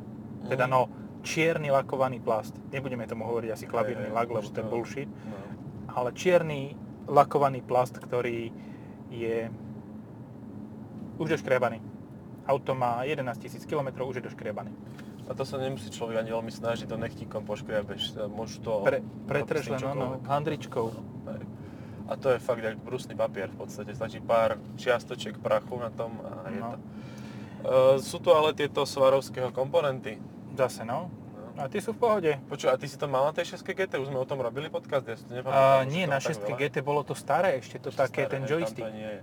Teda 0.48 0.64
Mhm. 0.66 0.72
no, 0.72 0.82
čierny 1.22 1.68
lakovaný 1.68 2.24
plast. 2.24 2.56
Nebudeme 2.72 3.04
tomu 3.04 3.28
hovoriť 3.28 3.50
asi 3.52 3.66
klavírny 3.68 4.08
hej, 4.08 4.16
lak, 4.16 4.32
lebo 4.32 4.48
to 4.48 4.64
je 4.64 4.68
bullshit. 4.68 5.10
No. 5.12 5.36
Ale 5.92 6.16
čierny 6.16 6.80
lakovaný 7.12 7.60
plast, 7.60 8.00
ktorý 8.00 8.54
je 9.12 9.52
už 11.20 11.36
doškrebaný. 11.36 11.84
Auto 12.48 12.72
má 12.74 13.04
11 13.04 13.28
000 13.36 13.68
km, 13.68 14.08
už 14.08 14.24
je 14.24 14.28
doškrebaný. 14.32 14.72
A 15.30 15.38
to 15.38 15.46
sa 15.46 15.56
nemusí 15.56 15.88
človek 15.88 16.18
ani 16.18 16.30
veľmi 16.30 16.50
snažiť, 16.50 16.84
to 16.84 16.98
nechtíkom 16.98 17.46
poškriabeš, 17.46 18.18
môžu 18.28 18.60
to... 18.60 18.82
Pre, 18.82 18.98
pretrž 19.30 19.70
len 19.70 19.78
čokoľvek. 19.78 20.22
handričkou. 20.26 20.86
A 22.10 22.18
to 22.18 22.34
je 22.34 22.40
fakt 22.40 22.60
jak 22.60 22.74
brusný 22.76 23.14
papier 23.14 23.46
v 23.48 23.62
podstate, 23.62 23.94
stačí 23.94 24.18
pár 24.18 24.58
čiastočiek 24.74 25.38
prachu 25.38 25.78
na 25.78 25.90
tom 25.90 26.18
a 26.20 26.50
je 26.50 26.58
No. 26.58 26.68
to. 26.68 26.78
Uh, 27.60 27.70
sú 28.00 28.18
tu 28.18 28.32
ale 28.32 28.50
tieto 28.52 28.82
svarovského 28.82 29.52
komponenty. 29.52 30.18
Zase 30.56 30.82
no. 30.82 31.14
No. 31.54 31.62
A 31.62 31.68
tie 31.68 31.78
sú 31.78 31.92
v 31.92 32.00
pohode. 32.00 32.32
Počuj, 32.48 32.66
a 32.66 32.80
ty 32.80 32.88
si 32.88 32.96
to 32.96 33.06
mal 33.06 33.22
na 33.22 33.36
tej 33.36 33.54
6 33.54 33.68
GT? 33.68 33.94
Už 33.96 34.08
sme 34.08 34.18
o 34.18 34.24
tom 34.24 34.40
robili 34.40 34.72
podcast? 34.72 35.04
Ja 35.04 35.14
si 35.14 35.28
to 35.28 35.36
nepamätám. 35.36 35.86
nie, 35.86 36.08
na 36.08 36.18
tak 36.18 36.34
6 36.34 36.40
veľa. 36.42 36.58
GT 36.58 36.76
bolo 36.80 37.04
to 37.04 37.14
staré 37.14 37.60
ešte, 37.60 37.78
to 37.78 37.92
také, 37.92 38.26
Staré, 38.26 38.32
ten 38.32 38.42
joystick. 38.48 38.80
to 38.80 38.90
nie 38.90 39.12
je. 39.12 39.22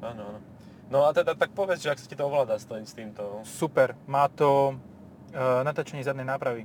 Áno, 0.00 0.22
áno. 0.24 0.40
No 0.86 0.98
a 1.02 1.10
teda 1.10 1.34
tak 1.34 1.50
povedz, 1.50 1.82
že 1.82 1.90
ak 1.90 1.98
sa 1.98 2.06
ti 2.06 2.14
to 2.14 2.22
ovláda 2.22 2.54
s 2.54 2.64
týmto. 2.94 3.42
Super, 3.42 3.98
má 4.06 4.28
to 4.28 4.78
uh, 5.34 5.60
natáčanie 5.60 6.00
zadnej 6.00 6.24
nápravy. 6.24 6.64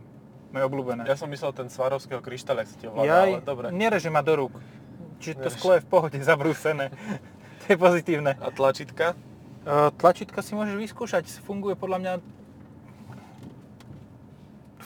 Moje 0.49 0.63
obľúbené. 0.65 1.05
Ja 1.05 1.13
som 1.13 1.29
myslel 1.29 1.53
ten 1.53 1.69
svarovského 1.69 2.21
kryštáľ, 2.21 2.65
ak 2.65 2.67
sa 2.69 2.75
ti 2.77 2.85
ovláda, 2.89 3.05
Jaj, 3.05 3.29
ale 3.35 3.45
dobre. 3.45 3.65
nereže 3.69 4.09
ma 4.09 4.21
do 4.21 4.33
rúk. 4.33 4.53
Čiže 5.19 5.45
to 5.45 5.49
sklo 5.51 5.77
je 5.77 5.81
v 5.83 5.87
pohode 5.89 6.17
zabrúsené. 6.17 6.89
to 7.61 7.65
je 7.69 7.77
pozitívne. 7.77 8.33
A 8.39 8.49
tlačítka? 8.49 9.13
Uh, 9.61 9.93
tlačítka 9.93 10.41
si 10.41 10.57
môžeš 10.57 10.73
vyskúšať, 10.73 11.25
funguje 11.43 11.75
podľa 11.75 11.97
mňa 11.99 12.13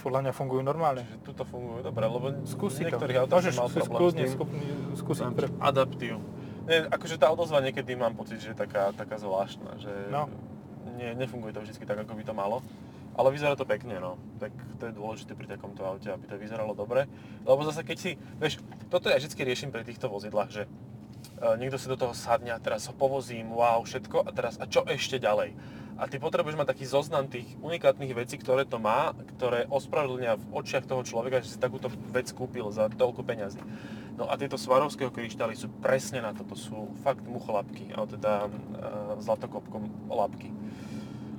podľa 0.04 0.20
mňa 0.20 0.32
fungujú 0.36 0.62
normálne. 0.68 1.08
Že 1.08 1.18
tuto 1.24 1.44
fungujú 1.48 1.80
dobre, 1.80 2.04
lebo 2.04 2.28
Skúsi 2.44 2.84
niektorých 2.84 3.24
autách 3.24 3.40
Môžeš 3.40 3.56
mal 3.56 3.68
si 3.72 3.80
problém 3.80 4.00
kľudne 4.04 4.26
s 4.28 4.28
tým. 4.28 4.36
skúsiť, 4.36 5.00
skúsiť 5.00 5.26
pre... 5.32 5.48
Adaptív. 5.64 6.20
Nie, 6.68 6.78
akože 6.92 7.16
tá 7.16 7.32
odozva 7.32 7.64
niekedy 7.64 7.96
mám 7.96 8.12
pocit, 8.12 8.44
že 8.44 8.52
je 8.52 8.58
taká, 8.60 8.92
taká 8.92 9.16
zvláštna, 9.16 9.80
že 9.80 9.92
No. 10.12 10.28
nie, 11.00 11.08
nefunguje 11.16 11.56
to 11.56 11.64
vždy 11.64 11.88
tak, 11.88 12.04
ako 12.04 12.20
by 12.20 12.24
to 12.24 12.36
malo. 12.36 12.60
Ale 13.14 13.30
vyzerá 13.30 13.54
to 13.54 13.70
pekne, 13.70 14.02
no. 14.02 14.18
Tak 14.42 14.52
to 14.82 14.90
je 14.90 14.98
dôležité 14.98 15.38
pri 15.38 15.46
takomto 15.46 15.86
aute, 15.86 16.10
aby 16.10 16.26
to 16.26 16.36
vyzeralo 16.42 16.74
dobre. 16.74 17.06
Lebo 17.46 17.62
zase 17.62 17.86
keď 17.86 17.98
si, 17.98 18.12
vieš, 18.42 18.58
toto 18.90 19.14
ja 19.14 19.22
vždy 19.22 19.38
riešim 19.38 19.70
pri 19.70 19.86
týchto 19.86 20.10
vozidlách, 20.10 20.50
že 20.50 20.64
e, 20.66 20.70
niekto 21.62 21.78
si 21.78 21.86
do 21.86 21.98
toho 22.00 22.18
sadne 22.18 22.50
a 22.50 22.64
teraz 22.64 22.90
ho 22.90 22.94
povozím, 22.98 23.54
wow, 23.54 23.86
všetko 23.86 24.26
a 24.26 24.30
teraz 24.34 24.58
a 24.58 24.66
čo 24.66 24.82
ešte 24.90 25.22
ďalej? 25.22 25.54
A 25.94 26.10
ty 26.10 26.18
potrebuješ 26.18 26.58
mať 26.58 26.74
taký 26.74 26.90
zoznam 26.90 27.30
tých 27.30 27.46
unikátnych 27.62 28.18
vecí, 28.18 28.42
ktoré 28.42 28.66
to 28.66 28.82
má, 28.82 29.14
ktoré 29.38 29.70
ospravedlnia 29.70 30.42
v 30.42 30.46
očiach 30.58 30.90
toho 30.90 31.06
človeka, 31.06 31.46
že 31.46 31.54
si 31.54 31.62
takúto 31.62 31.86
vec 32.10 32.34
kúpil 32.34 32.66
za 32.74 32.90
toľko 32.90 33.22
peňazí. 33.22 33.62
No 34.18 34.26
a 34.26 34.34
tieto 34.34 34.58
svarovského 34.58 35.14
kryštály 35.14 35.54
sú 35.54 35.70
presne 35.86 36.26
na 36.26 36.34
toto, 36.34 36.58
sú 36.58 36.90
fakt 37.06 37.22
mucholapky, 37.30 37.94
alebo 37.94 38.10
teda 38.10 38.34
e, 38.46 38.50
zlatokopkom 39.22 40.10
lapky. 40.10 40.50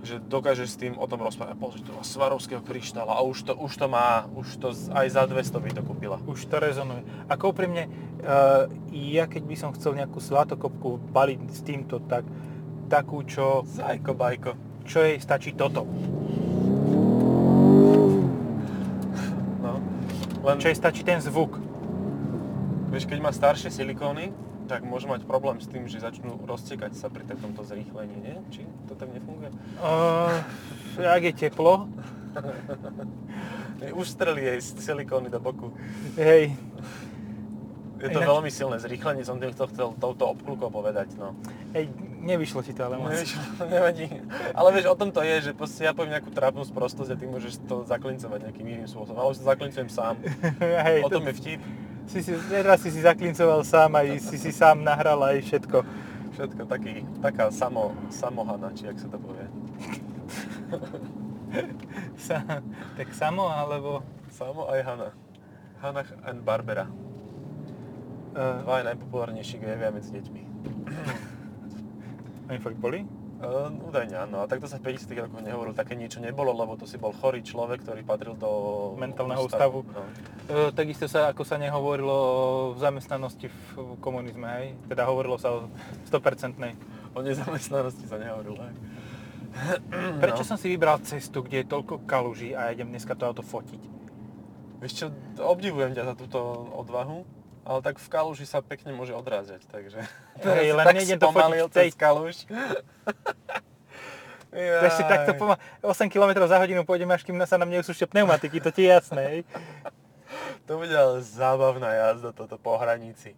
Že 0.05 0.21
dokážeš 0.29 0.69
s 0.69 0.77
tým 0.77 1.01
o 1.01 1.09
tom 1.09 1.25
rozprávať, 1.25 1.57
pozri 1.57 1.81
to 1.81 1.97
má 1.97 2.05
svarovského 2.05 2.61
kryštála 2.61 3.17
a 3.17 3.25
už 3.25 3.49
to, 3.49 3.53
už 3.57 3.73
to 3.73 3.89
má, 3.89 4.29
už 4.37 4.61
to 4.61 4.69
aj 4.93 5.07
za 5.09 5.25
200 5.25 5.65
by 5.65 5.71
to 5.73 5.81
kúpila. 5.81 6.21
Už 6.29 6.45
to 6.45 6.61
rezonuje. 6.61 7.01
Ako 7.25 7.57
úprimne, 7.57 7.89
uh, 8.21 8.69
ja 8.93 9.25
keď 9.25 9.43
by 9.49 9.57
som 9.57 9.73
chcel 9.73 9.97
nejakú 9.97 10.21
zlatokopku 10.21 11.01
baliť 11.09 11.41
s 11.49 11.61
týmto, 11.65 12.05
tak 12.05 12.29
takú, 12.93 13.25
čo, 13.25 13.65
Zajko 13.65 14.13
bajko. 14.13 14.51
čo 14.85 15.01
jej 15.01 15.17
stačí 15.17 15.57
toto. 15.57 15.89
No. 19.65 19.81
Len, 20.45 20.57
Čo 20.61 20.69
jej 20.69 20.77
stačí 20.77 21.01
ten 21.01 21.25
zvuk. 21.25 21.57
vieš, 22.93 23.09
keď 23.09 23.19
má 23.25 23.33
staršie 23.33 23.73
silikóny, 23.73 24.31
tak 24.65 24.83
môže 24.83 25.05
mať 25.05 25.29
problém 25.29 25.61
s 25.61 25.69
tým, 25.69 25.85
že 25.85 26.01
začnú 26.01 26.41
roztekať 26.45 26.97
sa 26.97 27.13
pri 27.13 27.25
takomto 27.25 27.61
zrýchlení, 27.63 28.17
nie? 28.19 28.37
Či 28.49 28.65
to 28.89 28.97
tak 28.97 29.13
nefunguje? 29.13 29.53
Uh, 29.81 30.41
ak 30.99 31.23
je 31.23 31.33
teplo, 31.33 31.89
Ustreli 33.95 34.43
jej 34.43 34.59
silikóny 34.61 35.29
do 35.31 35.39
boku. 35.39 35.71
Hej, 36.17 36.55
Je 38.01 38.09
to 38.13 38.21
Ináč- 38.21 38.33
veľmi 38.37 38.51
silné 38.53 38.77
zrýchlenie, 38.77 39.25
som 39.25 39.41
tým 39.41 39.55
to 39.55 39.65
chcel 39.71 39.97
touto 39.97 40.29
obklukou 40.29 40.69
povedať, 40.69 41.17
no. 41.17 41.33
hej, 41.73 41.89
nevyšlo 42.21 42.61
ti 42.61 42.77
to 42.77 42.85
ale 42.85 43.01
moc. 43.01 43.13
Nevieš, 43.17 43.33
nevadí. 43.75 44.07
Ale 44.53 44.69
vieš, 44.77 44.87
o 44.93 44.97
tom 44.99 45.09
to 45.09 45.25
je, 45.25 45.51
že 45.51 45.51
proste 45.57 45.89
ja 45.89 45.97
poviem 45.97 46.19
nejakú 46.19 46.29
trápnu 46.29 46.69
sprostosť 46.69 47.13
a 47.13 47.17
ty 47.17 47.25
môžeš 47.25 47.65
to 47.65 47.85
zaklincovať 47.89 48.51
nejakým 48.51 48.67
iným 48.67 48.89
spôsobom. 48.89 49.17
Ale 49.17 49.33
už 49.33 49.41
to 49.41 49.49
zaklincujem 49.49 49.89
sám. 49.89 50.21
hej, 50.85 51.01
O 51.01 51.09
to, 51.09 51.17
tom 51.17 51.29
je 51.29 51.35
vtip. 51.35 51.61
Si, 52.07 52.21
si, 52.23 52.33
teraz 52.51 52.81
si 52.83 52.91
si 52.91 53.01
zaklincoval 53.01 53.65
sám 53.65 53.97
aj 53.97 54.21
si 54.21 54.37
si 54.37 54.51
sám 54.53 54.85
nahral 54.85 55.21
aj 55.25 55.41
všetko. 55.45 55.79
Všetko 56.35 56.63
taký, 56.67 57.07
taká 57.23 57.55
samo, 57.55 57.95
samohana, 58.11 58.75
či 58.75 58.91
jak 58.91 58.99
sa 58.99 59.07
to 59.07 59.19
povie. 59.23 59.47
Sa, 62.19 62.43
tak 62.99 63.15
samo, 63.15 63.47
alebo... 63.47 64.03
Samo 64.35 64.67
aj 64.67 64.81
Hana. 64.83 65.09
Hannah 65.79 66.09
and 66.27 66.43
Barbera. 66.43 66.91
Uh, 68.35 68.67
Dva 68.67 68.83
najpopulárnejší 68.83 69.63
gejovia 69.63 69.95
medzi 69.95 70.19
deťmi. 70.19 70.43
oni 72.51 72.59
fakt 72.59 72.79
boli? 72.83 73.07
Uh, 73.45 73.69
údajne 73.93 74.17
áno, 74.25 74.41
a 74.43 74.49
takto 74.49 74.65
sa 74.65 74.81
v 74.81 74.97
50 74.97 75.29
rokoch 75.29 75.45
nehovorilo, 75.45 75.77
také 75.77 75.95
niečo 75.95 76.19
nebolo, 76.19 76.57
lebo 76.57 76.81
to 76.81 76.89
si 76.89 76.97
bol 76.97 77.13
chorý 77.13 77.45
človek, 77.45 77.85
ktorý 77.85 78.01
patril 78.01 78.35
do 78.35 78.51
Mentálneho 78.97 79.45
ústavu. 79.45 79.85
No. 79.85 80.03
Uh, 80.49 80.71
takisto 80.73 81.05
sa, 81.05 81.29
ako 81.29 81.45
sa 81.45 81.61
nehovorilo 81.61 82.13
o 82.13 82.37
zamestnanosti 82.81 83.53
v 83.53 84.01
komunizme, 84.01 84.49
hej? 84.59 84.67
Teda 84.89 85.05
hovorilo 85.05 85.37
sa 85.37 85.53
o 85.53 85.69
100%. 86.09 86.57
O 87.15 87.23
nezamestnanosti 87.23 88.05
sa 88.09 88.17
nehovorilo. 88.19 88.59
Aj. 88.59 88.75
Prečo 90.25 90.43
no. 90.43 90.49
som 90.49 90.59
si 90.59 90.67
vybral 90.73 90.99
cestu, 91.07 91.45
kde 91.45 91.63
je 91.63 91.71
toľko 91.71 92.09
kaluží 92.09 92.57
a 92.57 92.71
ja 92.71 92.81
idem 92.81 92.91
dneska 92.91 93.15
to 93.15 93.29
auto 93.29 93.45
fotiť? 93.45 93.83
Vieš 94.83 94.93
čo, 94.93 95.07
obdivujem 95.41 95.95
ťa 95.95 96.13
za 96.13 96.15
túto 96.19 96.39
odvahu, 96.75 97.25
ale 97.65 97.79
tak 97.81 97.97
v 97.97 98.09
kaluži 98.09 98.45
sa 98.45 98.61
pekne 98.61 98.93
môže 98.93 99.11
odrázať, 99.11 99.65
takže... 99.67 100.05
Hej, 100.39 100.69
si 100.69 100.77
len 100.77 100.85
tak 100.85 100.95
nejdem 100.95 101.19
to 101.19 101.29
fotiť 101.29 101.73
tej- 101.73 101.97
kaluž. 101.97 102.37
To 104.55 104.87
ešte 104.87 105.03
takto 105.03 105.35
Jaj. 105.35 105.39
poma- 105.41 105.59
8 105.83 106.07
km 106.07 106.47
za 106.47 106.63
hodinu 106.63 106.87
pôjdeme, 106.87 107.11
až 107.11 107.27
kým 107.27 107.43
sa 107.43 107.59
nám 107.59 107.75
neusúšia 107.75 108.07
pneumatiky, 108.07 108.63
to 108.63 108.71
ti 108.71 108.87
je 108.87 108.91
jasné, 108.93 109.23
hej? 109.27 109.41
To 110.71 110.79
bude 110.79 110.95
ale 110.95 111.21
zábavná 111.21 111.91
jazda 111.91 112.31
toto 112.31 112.55
po 112.57 112.79
hranici. 112.79 113.35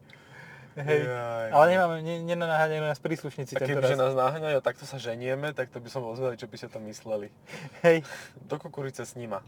Hej. 0.77 1.09
Jaj. 1.09 1.49
Ale 1.51 1.65
nemáme, 1.73 1.95
ne, 1.99 2.21
nenaháňajú 2.23 2.83
nás 2.85 3.01
príslušníci 3.01 3.57
A 3.57 3.65
tento 3.65 3.81
raz. 3.81 3.97
nás 3.97 4.13
naháňajú 4.13 4.61
takto 4.61 4.85
sa 4.85 5.01
ženieme, 5.01 5.51
tak 5.51 5.73
to 5.73 5.81
by 5.81 5.89
som 5.89 6.05
bol 6.05 6.13
zvedavý, 6.13 6.37
čo 6.37 6.45
by 6.45 6.55
ste 6.55 6.69
to 6.69 6.79
mysleli. 6.85 7.33
Hej, 7.81 8.05
Do 8.45 8.61
kukurice 8.61 9.03
s 9.03 9.17
nima. 9.17 9.41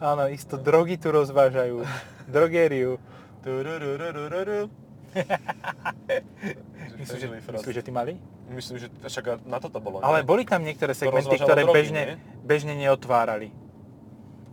áno, 0.00 0.26
isto 0.26 0.56
drogy 0.56 0.96
tu 0.96 1.12
rozvážajú. 1.12 1.84
Drogériu. 2.26 2.96
Myslíš, 6.96 7.20
že, 7.20 7.28
myslíš, 7.30 7.74
že 7.76 7.84
ty 7.84 7.92
mali? 7.92 8.16
Myslím, 8.50 8.76
že 8.78 8.88
však 9.04 9.44
na 9.44 9.58
toto 9.60 9.78
bolo. 9.82 10.00
Ale 10.00 10.22
nie? 10.22 10.28
boli 10.28 10.42
tam 10.48 10.64
niektoré 10.64 10.94
segmenty, 10.96 11.36
ktoré 11.36 11.62
drogy, 11.66 11.76
bežne, 11.76 12.02
nie? 12.02 12.16
bežne 12.46 12.72
neotvárali. 12.74 13.52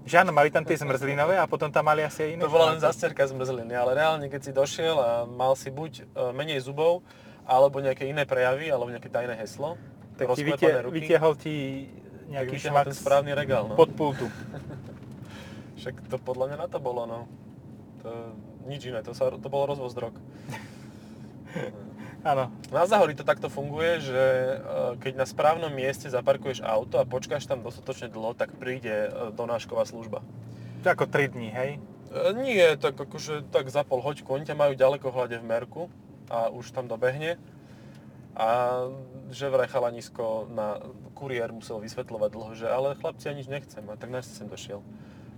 Že 0.04 0.28
áno, 0.28 0.32
mali 0.36 0.52
tam 0.52 0.68
tie 0.68 0.76
zmrzlinové 0.76 1.40
a 1.40 1.48
potom 1.48 1.72
tam 1.72 1.88
mali 1.88 2.04
asi 2.04 2.28
aj 2.28 2.30
iné. 2.36 2.42
To 2.44 2.52
bola 2.52 2.76
len 2.76 2.80
zastierka 2.84 3.24
zmrzliny, 3.24 3.72
ale 3.72 3.96
reálne 3.96 4.28
keď 4.28 4.42
si 4.44 4.52
došiel 4.52 4.98
a 5.00 5.24
mal 5.24 5.56
si 5.56 5.72
buď 5.72 6.04
e, 6.04 6.36
menej 6.36 6.60
zubov, 6.60 7.08
alebo 7.48 7.80
nejaké 7.80 8.12
iné 8.12 8.28
prejavy, 8.28 8.68
alebo 8.68 8.92
nejaké 8.92 9.08
tajné 9.08 9.40
heslo, 9.40 9.80
Tak 10.20 10.36
ti 10.36 10.44
vytia, 10.44 10.84
ruky, 10.84 10.96
vytiahol 11.00 11.34
ti 11.40 11.88
nejaký 12.28 12.56
šmak 12.60 12.92
ten 12.92 12.96
správny 12.96 13.32
regál, 13.32 13.72
no. 13.72 13.80
pod 13.80 13.96
pultu. 13.96 14.28
Však 15.80 16.12
to 16.12 16.20
podľa 16.20 16.52
mňa 16.52 16.58
na 16.60 16.68
to 16.68 16.80
bolo, 16.84 17.08
no. 17.08 17.20
To, 18.04 18.12
nič 18.66 18.90
iné, 18.90 19.04
to, 19.04 19.12
sa, 19.12 19.32
to 19.32 19.48
bolo 19.52 19.70
rozvoz 19.70 19.94
drog. 19.94 20.16
Áno, 22.24 22.56
Na 22.72 22.88
Zahori 22.88 23.20
to 23.20 23.28
takto 23.28 23.52
funguje, 23.52 24.00
že 24.00 24.16
e, 24.16 24.56
keď 25.04 25.14
na 25.20 25.28
správnom 25.28 25.68
mieste 25.68 26.08
zaparkuješ 26.08 26.64
auto 26.64 26.96
a 26.96 27.04
počkáš 27.04 27.44
tam 27.44 27.60
dostatočne 27.60 28.08
dlho, 28.08 28.32
tak 28.32 28.56
príde 28.56 29.12
e, 29.12 29.36
donášková 29.36 29.84
služba. 29.84 30.24
to 30.84 30.88
ako 30.88 31.04
3 31.12 31.36
dní, 31.36 31.52
hej? 31.52 31.84
E, 32.16 32.32
Nie, 32.32 32.80
tak 32.80 32.96
akože 32.96 33.52
tak 33.52 33.68
za 33.68 33.84
pol 33.84 34.00
hoďku, 34.00 34.32
oni 34.32 34.48
ťa 34.48 34.56
majú 34.56 34.72
ďaleko 34.72 35.12
hľade 35.12 35.36
v 35.36 35.46
merku 35.46 35.82
a 36.32 36.48
už 36.48 36.72
tam 36.72 36.88
dobehne. 36.88 37.36
A 38.40 38.80
že 39.30 39.52
vraj 39.52 39.68
chalanisko 39.68 40.48
na 40.50 40.80
kuriér 41.14 41.52
musel 41.52 41.84
vysvetľovať 41.84 42.30
dlho, 42.34 42.52
že 42.56 42.72
ale 42.72 42.96
chlapci, 42.98 43.30
ja 43.30 43.36
nič 43.36 43.52
nechcem, 43.52 43.84
a 43.92 44.00
tak 44.00 44.10
náš 44.10 44.32
sem 44.32 44.48
došiel. 44.48 44.80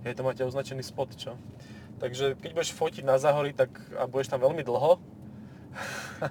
Je 0.06 0.14
to 0.14 0.22
máte 0.22 0.40
označený 0.40 0.86
spot, 0.86 1.18
čo? 1.18 1.34
Takže 1.96 2.36
keď 2.36 2.50
budeš 2.52 2.76
fotiť 2.76 3.02
na 3.08 3.16
Zahori 3.16 3.56
tak, 3.56 3.72
a 3.96 4.04
budeš 4.04 4.28
tam 4.28 4.44
veľmi 4.44 4.60
dlho, 4.60 5.00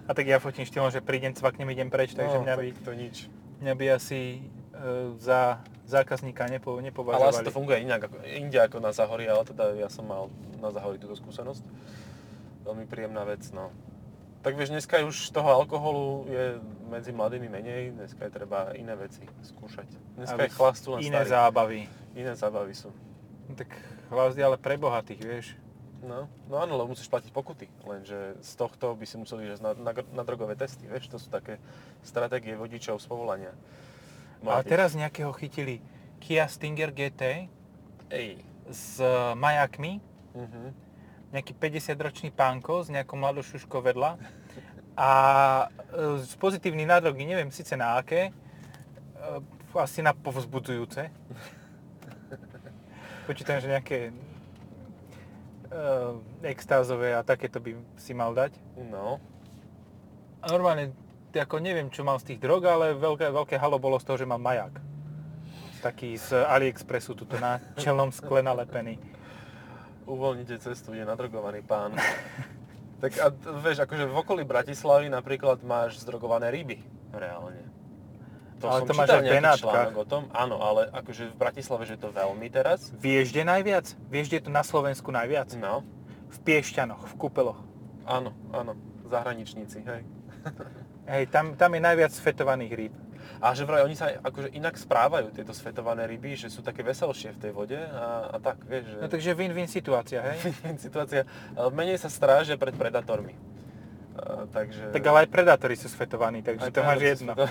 A 0.10 0.12
tak 0.18 0.26
ja 0.26 0.42
fotím 0.42 0.66
štýlom, 0.66 0.90
že 0.90 1.02
prídem, 1.02 1.34
cvaknem, 1.34 1.70
idem 1.70 1.90
preč, 1.94 2.18
takže 2.18 2.42
no, 2.42 2.46
mňa, 2.46 2.56
by, 2.58 2.68
to 2.82 2.92
nič. 2.98 3.16
mňa 3.62 3.74
by 3.78 3.86
asi 3.94 4.42
e, 4.42 5.14
za 5.22 5.62
zákazníka 5.86 6.50
nepo, 6.50 6.74
Ale 6.74 6.82
asi 6.82 6.86
nepovažovali. 6.90 7.46
to 7.46 7.54
funguje 7.54 7.78
inak, 7.86 8.10
ako, 8.10 8.18
inde 8.26 8.58
ako 8.58 8.78
na 8.82 8.90
Zahori, 8.90 9.30
ale 9.30 9.46
teda 9.46 9.78
ja 9.78 9.86
som 9.86 10.10
mal 10.10 10.34
na 10.58 10.74
Zahori 10.74 10.98
túto 10.98 11.14
skúsenosť. 11.14 11.62
Veľmi 12.66 12.90
príjemná 12.90 13.22
vec, 13.22 13.46
no. 13.54 13.70
Tak 14.42 14.58
vieš, 14.58 14.74
dneska 14.74 15.02
už 15.06 15.30
toho 15.34 15.50
alkoholu 15.62 16.26
je 16.30 16.58
medzi 16.90 17.14
mladými 17.14 17.50
menej, 17.50 17.94
dneska 17.94 18.26
je 18.30 18.32
treba 18.34 18.74
iné 18.78 18.94
veci 18.98 19.22
skúšať. 19.46 19.90
Dneska 20.18 20.38
Aby 20.38 20.50
je 20.50 20.54
chlastu 20.54 20.88
len 20.98 21.00
Iné 21.06 21.22
starý. 21.22 21.30
zábavy. 21.34 21.82
Iné 22.18 22.34
zábavy 22.34 22.74
sú. 22.74 22.90
No 23.50 23.54
Tak 23.58 23.70
hlavne 24.10 24.42
ale 24.42 24.58
pre 24.58 24.76
bohatých, 24.76 25.22
vieš. 25.22 25.48
No, 26.06 26.30
no 26.46 26.56
áno, 26.62 26.78
lebo 26.78 26.94
musíš 26.94 27.10
platiť 27.10 27.34
pokuty, 27.34 27.66
lenže 27.82 28.38
z 28.38 28.52
tohto 28.54 28.94
by 28.94 29.06
si 29.10 29.18
museli 29.18 29.50
ísť 29.50 29.62
na, 29.64 29.72
na, 29.74 29.92
na 30.14 30.24
drogové 30.28 30.54
testy, 30.54 30.86
vieš, 30.86 31.10
to 31.10 31.18
sú 31.18 31.34
také 31.34 31.58
stratégie 32.06 32.54
vodičov 32.54 33.02
z 33.02 33.10
povolania. 33.10 33.54
Mladých. 34.46 34.70
teraz 34.70 34.94
nejakého 34.94 35.34
chytili 35.34 35.82
Kia 36.22 36.46
Stinger 36.46 36.94
GT 36.94 37.50
Ej. 38.14 38.38
s 38.70 39.02
e, 39.02 39.34
majakmi, 39.34 39.98
Mhm. 40.36 40.76
nejaký 41.32 41.56
50-ročný 41.56 42.30
pánko 42.36 42.84
s 42.84 42.92
nejakou 42.92 43.16
mladou 43.16 43.40
šuškou 43.40 43.80
vedľa 43.80 44.20
a 45.00 45.10
e, 45.96 46.36
pozitívny 46.36 46.84
na 46.84 47.00
drogy, 47.00 47.24
neviem 47.24 47.52
síce 47.52 47.76
na 47.80 47.96
aké, 48.00 48.30
e, 48.30 48.32
asi 49.80 50.04
na 50.04 50.12
povzbudzujúce. 50.12 51.08
Počítam, 53.26 53.58
že 53.58 53.74
nejaké 53.74 54.00
e, 54.10 54.14
extázové 56.46 57.18
a 57.18 57.26
takéto 57.26 57.58
by 57.58 57.74
si 57.98 58.14
mal 58.14 58.38
dať. 58.38 58.54
No, 58.78 59.18
A 60.46 60.54
normálne, 60.54 60.94
ako 61.34 61.58
neviem, 61.58 61.90
čo 61.90 62.06
mal 62.06 62.22
z 62.22 62.30
tých 62.34 62.40
drog, 62.46 62.62
ale 62.70 62.94
veľké, 62.94 63.34
veľké 63.34 63.56
halo 63.58 63.82
bolo 63.82 63.98
z 63.98 64.06
toho, 64.06 64.22
že 64.22 64.30
mám 64.30 64.46
maják. 64.46 64.78
Taký 65.82 66.22
z 66.22 66.38
AliExpressu, 66.46 67.18
tuto 67.18 67.42
na 67.42 67.58
čelnom 67.82 68.14
skle 68.14 68.46
nalepený. 68.46 69.02
uvoľnite 70.06 70.62
cestu, 70.62 70.94
je 70.94 71.02
nadrogovaný 71.02 71.66
pán. 71.66 71.98
tak 73.02 73.18
a 73.18 73.34
vieš, 73.58 73.90
akože 73.90 74.06
v 74.06 74.16
okolí 74.22 74.46
Bratislavy 74.46 75.10
napríklad 75.10 75.66
máš 75.66 75.98
zdrogované 76.06 76.54
ryby, 76.54 76.78
reálne. 77.10 77.75
To 78.64 78.72
Ale 78.72 78.80
som 78.82 78.88
to 78.88 78.94
máš 78.96 79.10
aj 79.12 79.60
článok 79.60 79.96
o 80.00 80.06
tom, 80.08 80.24
áno, 80.32 80.64
ale 80.64 80.88
akože 80.96 81.28
v 81.32 81.36
Bratislave, 81.36 81.84
že 81.84 82.00
je 82.00 82.02
to 82.08 82.10
veľmi 82.16 82.48
teraz. 82.48 82.88
Vieš, 82.96 83.36
kde 83.36 83.44
najviac? 83.44 83.86
Vieš, 84.08 84.26
kde 84.32 84.38
je 84.40 84.46
to 84.48 84.54
na 84.54 84.64
Slovensku 84.64 85.12
najviac? 85.12 85.52
No, 85.60 85.84
V 86.32 86.38
Piešťanoch, 86.40 87.04
v 87.04 87.16
Kúpeloch. 87.20 87.60
áno, 88.08 88.32
áno, 88.56 88.80
zahraničníci, 89.08 89.84
hej. 89.84 90.02
Hej, 91.06 91.30
tam, 91.30 91.54
tam 91.54 91.70
je 91.70 91.82
najviac 91.86 92.10
sfetovaných 92.18 92.74
rýb. 92.74 92.94
A 93.38 93.54
že 93.54 93.62
vraj 93.62 93.86
oni 93.86 93.94
sa 93.94 94.10
akože 94.10 94.58
inak 94.58 94.74
správajú, 94.74 95.30
tieto 95.38 95.54
svetované 95.54 96.10
ryby, 96.10 96.34
že 96.34 96.50
sú 96.50 96.66
také 96.66 96.82
veselšie 96.82 97.36
v 97.36 97.40
tej 97.42 97.52
vode 97.54 97.78
a, 97.78 98.34
a 98.34 98.38
tak, 98.42 98.58
vieš, 98.66 98.90
že... 98.90 98.98
No 99.02 99.08
takže 99.12 99.38
win-win 99.38 99.70
situácia, 99.70 100.26
hej? 100.26 100.50
situácia, 100.86 101.30
ale 101.54 101.70
menej 101.74 102.02
sa 102.02 102.10
strážia 102.10 102.58
pred 102.58 102.74
predátormi. 102.74 103.38
Uh, 104.16 104.50
takže... 104.50 104.90
Tak 104.96 105.04
ale 105.06 105.18
aj 105.26 105.30
predátori 105.30 105.76
sú 105.78 105.92
svetovaní, 105.92 106.42
takže 106.42 106.70
Aj 106.70 106.74
to 106.74 106.82
máš 106.82 107.02
jedno. 107.04 107.38
sú 107.38 107.46
to- 107.46 107.50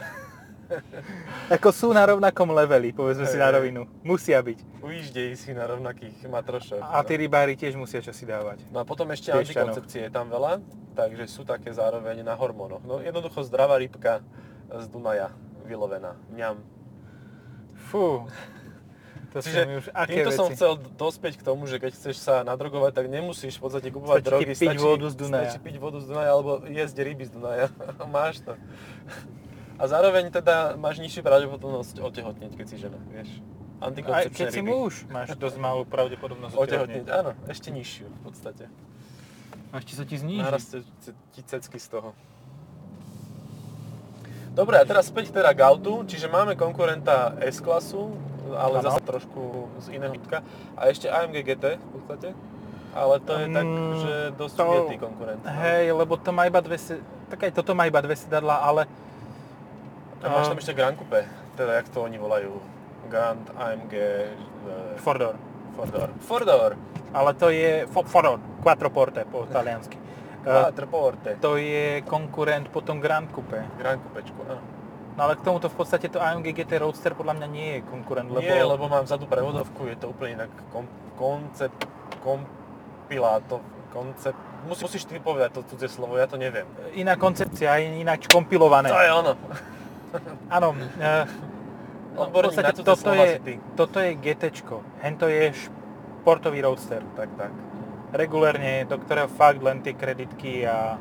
Ako 1.55 1.69
sú 1.71 1.89
na 1.93 2.05
rovnakom 2.09 2.49
leveli, 2.53 2.91
povedzme 2.91 3.29
si 3.29 3.37
Hej, 3.37 3.45
na 3.45 3.49
rovinu. 3.53 3.83
Musia 4.01 4.41
byť. 4.41 4.83
Ujíždej 4.85 5.29
si 5.37 5.51
na 5.53 5.65
rovnakých 5.69 6.25
matrošoch. 6.27 6.81
A 6.81 7.01
no. 7.01 7.07
tí 7.07 7.15
rybári 7.21 7.55
tiež 7.55 7.77
musia 7.77 8.01
čosi 8.01 8.25
dávať. 8.25 8.65
No 8.73 8.81
a 8.81 8.85
potom 8.89 9.09
ešte 9.13 9.33
antikoncepcie 9.33 10.09
je 10.09 10.13
tam 10.13 10.33
veľa, 10.33 10.61
takže 10.97 11.25
sú 11.29 11.45
také 11.45 11.73
zároveň 11.73 12.25
na 12.25 12.35
hormónoch. 12.37 12.85
No 12.85 13.01
jednoducho 13.01 13.45
zdravá 13.45 13.81
rybka 13.81 14.25
z 14.69 14.87
Dunaja 14.89 15.31
vylovená. 15.65 16.17
Mňam. 16.33 16.61
Fú. 17.89 18.29
To 19.35 19.43
Čiže 19.43 19.67
už 19.67 19.87
aké 19.91 20.23
týmto 20.23 20.31
veci. 20.31 20.39
som 20.39 20.47
chcel 20.55 20.73
dospieť 20.95 21.35
k 21.35 21.43
tomu, 21.43 21.67
že 21.67 21.83
keď 21.83 21.91
chceš 21.99 22.23
sa 22.23 22.47
nadrogovať, 22.47 22.95
tak 22.95 23.11
nemusíš 23.11 23.59
v 23.59 23.63
podstate 23.67 23.91
kupovať 23.91 24.23
Stačí 24.23 24.31
drogy. 24.31 24.55
piť 24.55 24.79
vodu 24.79 25.07
z 25.11 25.17
Dunaja. 25.19 25.51
Stačí 25.51 25.59
piť 25.59 25.77
vodu 25.83 25.99
z 25.99 26.07
Dunaja 26.07 26.31
alebo 26.31 26.53
jesť 26.71 26.97
ryby 27.03 27.25
z 27.27 27.33
Dunaja. 27.35 27.67
Máš 28.15 28.47
to. 28.47 28.55
A 29.75 29.85
zároveň 29.85 30.31
teda 30.31 30.79
máš 30.79 31.03
nižšiu 31.03 31.23
pravdepodobnosť 31.23 31.99
otehotneť, 31.99 32.53
keď 32.55 32.67
si 32.71 32.77
žena, 32.79 32.99
vieš. 33.11 33.31
Aj 33.83 34.31
keď 34.31 34.49
si 34.49 34.63
muž, 34.63 35.05
máš 35.11 35.35
dosť 35.35 35.59
malú 35.61 35.83
pravdepodobnosť 35.85 36.55
Otehotniť, 36.57 37.07
áno, 37.11 37.35
ešte 37.51 37.69
nižšiu 37.69 38.07
v 38.07 38.21
podstate. 38.23 38.65
A 39.75 39.83
ešte 39.83 39.93
sa 39.99 40.05
ti 40.07 40.15
zníži. 40.15 40.41
Narastie 40.41 40.87
ti 41.35 41.41
cecky 41.43 41.77
z 41.77 41.89
toho. 41.91 42.15
Dobre, 44.55 44.79
a 44.79 44.87
teraz 44.87 45.11
späť 45.11 45.35
teda 45.35 45.51
k 45.51 45.67
autu, 45.67 46.07
čiže 46.07 46.31
máme 46.31 46.55
konkurenta 46.55 47.35
S-klasu, 47.43 48.15
ale 48.55 48.79
zase 48.79 49.03
trošku 49.03 49.67
z 49.83 49.99
iného 49.99 50.15
hitka. 50.15 50.47
A 50.79 50.87
ešte 50.87 51.11
AMG 51.11 51.43
GT 51.43 51.75
v 51.75 51.89
podstate. 51.91 52.29
Ale 52.95 53.19
to 53.19 53.35
je 53.35 53.47
tak, 53.51 53.67
Mm, 53.67 53.95
že 53.99 54.15
dosť 54.39 54.55
to- 54.55 54.71
vietý 54.71 54.97
konkurent. 55.03 55.43
Hej, 55.43 55.91
lebo 55.91 56.15
to 56.15 56.31
má 56.31 56.47
iba 56.47 56.63
dve. 56.63 56.79
Tak 57.27 57.39
aj 57.43 57.53
toto 57.53 57.75
má 57.75 57.91
iba 57.91 57.99
dve 57.99 58.15
sedadla, 58.15 58.63
ale... 58.63 58.87
A 60.25 60.29
máš 60.33 60.49
tam 60.49 60.59
ešte 60.59 60.73
Grand 60.73 60.97
Coupe, 60.97 61.21
teda 61.53 61.85
jak 61.85 61.87
to 61.93 62.01
oni 62.01 62.17
volajú. 62.17 62.57
Grand 63.13 63.45
AMG 63.61 63.93
e, 63.93 64.33
door. 64.97 65.37
Four 66.25 66.43
door. 66.49 66.73
Ale 67.13 67.31
to 67.37 67.53
je... 67.53 67.85
Fo, 67.93 68.03
four 68.09 68.25
door. 68.25 68.41
Quattro 68.65 68.89
porte 68.89 69.29
po 69.29 69.45
taliansky. 69.45 70.01
Eh, 70.01 70.49
Quattro 70.65 70.87
porte. 70.89 71.37
to 71.37 71.61
je 71.61 72.01
konkurent 72.09 72.73
potom 72.73 73.05
Grand 73.05 73.29
Coupe. 73.29 73.61
Grand 73.77 74.01
Coupečku, 74.01 74.41
áno. 74.49 74.63
No 75.15 75.31
ale 75.31 75.39
k 75.39 75.47
tomuto 75.47 75.71
v 75.71 75.77
podstate 75.79 76.11
to 76.11 76.19
AMG 76.19 76.51
GT 76.51 76.83
Roadster 76.83 77.15
podľa 77.15 77.39
mňa 77.39 77.49
nie 77.53 77.69
je 77.79 77.81
konkurent, 77.87 78.27
lebo... 78.35 78.43
Nie, 78.43 78.67
lebo 78.67 78.91
mám 78.91 79.07
vzadu 79.07 79.31
prevodovku, 79.31 79.87
je 79.87 79.95
to 79.95 80.11
úplne 80.11 80.43
inak 80.43 80.51
kom, 80.75 80.91
koncept, 81.15 81.87
kompilátor, 82.19 83.63
koncept, 83.95 84.35
musí, 84.67 84.83
musíš 84.83 85.07
ty 85.07 85.23
povedať 85.23 85.55
to 85.55 85.63
cudzie 85.71 85.87
slovo, 85.87 86.19
ja 86.19 86.27
to 86.27 86.35
neviem. 86.35 86.67
Iná 86.99 87.15
koncepcia, 87.15 87.79
ináč 87.79 88.27
kompilované. 88.27 88.91
To 88.91 88.99
je 88.99 89.13
ono. 89.15 89.33
Áno. 90.49 90.69
eh, 90.97 91.25
no, 92.15 92.21
v 92.25 92.33
podstate 92.47 92.73
toto 92.87 93.11
je, 93.13 93.27
toto 93.75 93.99
je 93.99 94.11
GTčko. 94.15 94.77
Hento 95.01 95.27
je 95.27 95.51
športový 95.53 96.61
Roadster. 96.61 97.03
Tak, 97.15 97.31
tak. 97.35 97.53
Regulérne, 98.11 98.87
do 98.87 98.95
ktorého 98.97 99.27
fakt 99.27 99.59
len 99.59 99.83
tie 99.83 99.93
kreditky 99.93 100.63
a 100.63 100.95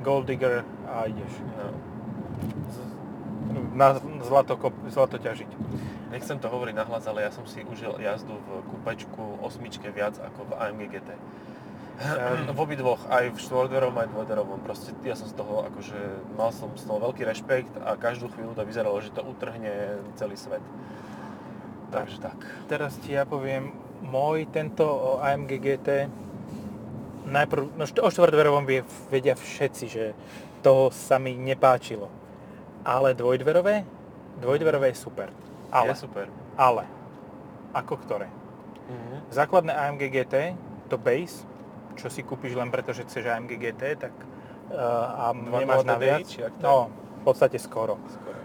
Gold 0.00 0.28
Digger 0.28 0.60
a 0.84 1.08
ideš. 1.08 1.32
No. 1.56 1.72
Z- 2.68 2.92
Na 3.72 3.96
zlato, 4.20 4.54
zlato 4.86 5.16
ťažiť. 5.16 5.50
Nechcem 6.10 6.38
to 6.38 6.46
hovoriť 6.46 6.74
nahlas, 6.76 7.08
ale 7.08 7.22
ja 7.22 7.30
som 7.30 7.42
si 7.42 7.64
užil 7.64 7.98
jazdu 7.98 8.36
v 8.36 8.48
kúpečku 8.68 9.40
osmičke 9.40 9.90
viac 9.90 10.14
ako 10.16 10.46
v 10.46 10.52
AMG 10.54 10.82
GT. 10.92 11.10
Ehm. 11.94 12.50
v 12.50 12.58
obidvoch, 12.58 12.98
aj 13.06 13.30
v 13.30 13.38
štvordverovom, 13.38 13.94
aj 13.94 14.10
dvojdverovom. 14.10 14.58
Proste 14.66 14.90
ja 15.06 15.14
som 15.14 15.30
z 15.30 15.34
toho, 15.38 15.62
akože 15.70 15.98
mal 16.34 16.50
som 16.50 16.74
z 16.74 16.82
toho 16.90 16.98
veľký 16.98 17.22
rešpekt 17.22 17.70
a 17.86 17.94
každú 17.94 18.26
chvíľu 18.34 18.58
to 18.58 18.66
vyzeralo, 18.66 18.98
že 18.98 19.14
to 19.14 19.22
utrhne 19.22 20.02
celý 20.18 20.34
svet. 20.34 20.62
Takže 21.94 22.18
tak. 22.18 22.34
Teraz 22.66 22.98
ti 22.98 23.14
ja 23.14 23.22
poviem, 23.22 23.70
môj 24.02 24.50
tento 24.50 25.22
AMG 25.22 25.50
GT, 25.62 25.88
najprv, 27.30 27.78
no 27.78 27.86
o 27.86 28.08
štvrtverovom 28.10 28.66
vie, 28.66 28.82
vedia 29.08 29.38
všetci, 29.38 29.84
že 29.86 30.04
to 30.66 30.90
sa 30.90 31.22
mi 31.22 31.38
nepáčilo. 31.38 32.10
Ale 32.82 33.14
dvojdverové, 33.14 33.86
dvojdverové 34.42 34.90
je 34.92 34.98
super. 34.98 35.30
Ale, 35.70 35.94
Je 35.94 36.02
super. 36.02 36.26
ale, 36.58 36.84
ako 37.70 37.94
ktoré? 38.02 38.26
Mhm. 38.90 39.30
Základné 39.30 39.72
AMG 39.72 40.02
GT, 40.10 40.34
to 40.90 40.98
base, 40.98 41.46
čo 41.94 42.10
si 42.10 42.22
kúpiš 42.22 42.54
len 42.54 42.70
preto, 42.70 42.92
že 42.92 43.06
chceš 43.06 43.30
AMG 43.30 43.58
GT, 43.58 43.82
tak 43.98 44.14
uh, 44.70 45.30
a 45.30 45.34
2.0 45.34 45.62
nemáš 45.62 45.84
na 45.86 45.96
viac, 45.96 46.26
no, 46.60 46.90
v 46.92 47.22
podstate 47.22 47.56
skoro. 47.58 47.98
Skoro. 48.10 48.38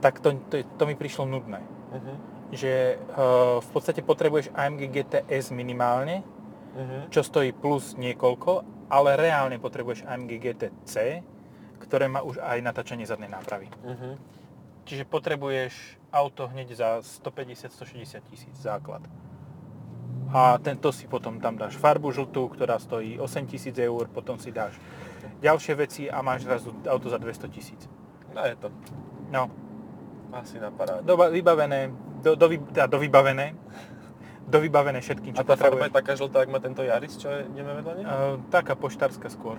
Tak 0.00 0.20
to, 0.20 0.36
to, 0.48 0.64
to 0.64 0.82
mi 0.88 0.96
prišlo 0.96 1.28
nudné. 1.28 1.60
Mhm. 1.92 2.12
Že 2.50 2.72
uh, 2.96 3.58
v 3.62 3.68
podstate 3.70 4.02
potrebuješ 4.02 4.50
AMG 4.52 4.90
GTS 4.90 5.54
minimálne, 5.54 6.26
Mhm. 6.70 7.10
čo 7.10 7.26
stojí 7.26 7.50
plus 7.50 7.98
niekoľko, 7.98 8.62
ale 8.94 9.18
reálne 9.18 9.58
potrebuješ 9.58 10.06
AMG 10.06 10.38
GTC, 10.38 11.22
ktoré 11.82 12.06
má 12.06 12.22
už 12.22 12.38
aj 12.38 12.62
natáčanie 12.62 13.02
zadnej 13.02 13.26
nápravy. 13.26 13.66
Mhm. 13.82 14.38
Čiže 14.86 15.04
potrebuješ 15.06 15.74
auto 16.10 16.50
hneď 16.50 16.74
za 16.74 16.88
150-160 17.02 18.22
tisíc 18.26 18.54
základ. 18.58 19.02
A 20.30 20.62
tento 20.62 20.94
si 20.94 21.10
potom 21.10 21.42
tam 21.42 21.58
dáš 21.58 21.74
farbu 21.74 22.14
žltú, 22.14 22.46
ktorá 22.54 22.78
stojí 22.78 23.18
8 23.18 23.50
tisíc 23.50 23.74
eur, 23.74 24.06
potom 24.06 24.38
si 24.38 24.54
dáš 24.54 24.78
ďalšie 25.42 25.74
veci 25.74 26.02
a 26.06 26.22
máš 26.22 26.46
zrazu 26.46 26.70
auto 26.86 27.10
za 27.10 27.18
200 27.18 27.50
tisíc. 27.50 27.80
No 28.30 28.46
je 28.46 28.54
to. 28.54 28.70
No, 29.34 29.50
Asi 30.30 30.62
na 30.62 30.70
paráde. 30.70 31.02
do, 31.02 31.18
vybavené, 31.18 31.90
do, 32.22 32.38
do, 32.38 32.46
teda 32.70 32.86
dovybavené, 32.86 33.58
dovybavené 34.46 35.02
všetkým, 35.02 35.34
A 35.34 35.42
čo 35.42 35.44
tá 35.46 35.58
farba 35.58 35.82
potrebuješ. 35.82 35.90
je 35.90 35.98
taká 35.98 36.12
žltá, 36.14 36.36
ak 36.46 36.50
má 36.54 36.58
tento 36.62 36.82
Yaris, 36.86 37.14
čo 37.18 37.26
je, 37.26 37.50
ideme 37.50 37.74
vedľa 37.82 37.92
nej? 37.98 38.04
Uh, 38.06 38.38
taká 38.54 38.78
poštárska 38.78 39.26
skôr. 39.26 39.58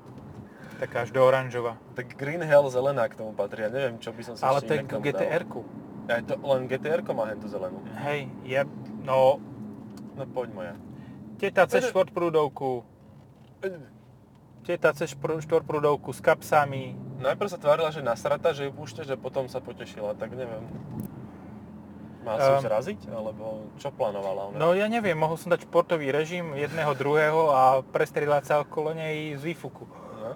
taká 0.82 1.02
až 1.02 1.10
do 1.10 1.18
oranžová. 1.26 1.74
Tak 1.98 2.14
Green 2.14 2.42
Hell 2.46 2.70
zelená 2.70 3.10
k 3.10 3.18
tomu 3.18 3.34
patrí, 3.34 3.66
ja 3.66 3.70
neviem, 3.70 3.98
čo 3.98 4.14
by 4.14 4.22
som 4.22 4.34
si 4.38 4.42
Ale 4.46 4.62
to 4.62 4.78
je 4.78 4.86
GTR-ku. 4.86 5.66
dal. 6.06 6.18
Aj 6.18 6.22
to, 6.22 6.34
len 6.38 6.70
GTR-ko 6.70 7.10
má 7.12 7.26
hen 7.28 7.42
tú 7.42 7.50
zelenú. 7.50 7.82
Hej, 7.98 8.30
je, 8.46 8.62
no, 9.02 9.42
No 10.18 10.26
poď 10.26 10.48
moja. 10.50 10.74
teta 11.38 11.62
cez 11.70 11.86
štvorprúdovku, 11.86 12.82
teta 14.66 14.90
špr- 14.92 15.38
štvorprúdovku 15.38 16.10
s 16.10 16.18
kapsami. 16.18 16.98
Najprv 17.22 17.48
sa 17.48 17.56
tvárila, 17.56 17.94
že 17.94 18.02
nasrata, 18.02 18.50
že 18.50 18.66
ju 18.66 18.72
púšťaš 18.74 19.14
a 19.14 19.16
potom 19.16 19.46
sa 19.46 19.62
potešila, 19.62 20.18
tak 20.18 20.34
neviem. 20.34 20.66
Má 22.26 22.34
sa 22.36 22.58
Um, 22.58 22.60
um, 22.60 22.66
zraziť, 22.66 23.00
alebo 23.08 23.44
čo 23.78 23.94
plánovala 23.94 24.50
ona? 24.50 24.58
No 24.58 24.74
ja 24.74 24.90
neviem, 24.90 25.14
mohol 25.14 25.38
som 25.38 25.48
dať 25.48 25.64
športový 25.64 26.10
režim 26.10 26.52
jedného, 26.52 26.90
druhého 26.92 27.54
a 27.54 27.62
prestrieľať 27.80 28.42
sa 28.44 28.54
okolo 28.60 28.92
nej 28.92 29.38
z 29.38 29.42
výfuku. 29.46 29.86
No. 30.18 30.34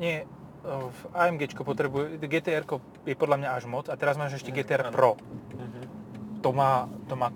Nie, 0.00 0.24
AMGčko 1.12 1.62
potrebuje, 1.62 2.18
GTR 2.18 2.64
je 3.04 3.14
podľa 3.14 3.36
mňa 3.38 3.50
až 3.54 3.64
moc 3.68 3.86
a 3.86 3.94
teraz 3.94 4.16
máš 4.16 4.40
ešte 4.40 4.50
Mm, 4.50 4.56
GTR. 4.56 4.82
Pro. 4.90 5.14
Mhm. 5.54 5.80
To 6.40 6.50
má, 6.50 6.88
to 7.06 7.14
má 7.14 7.28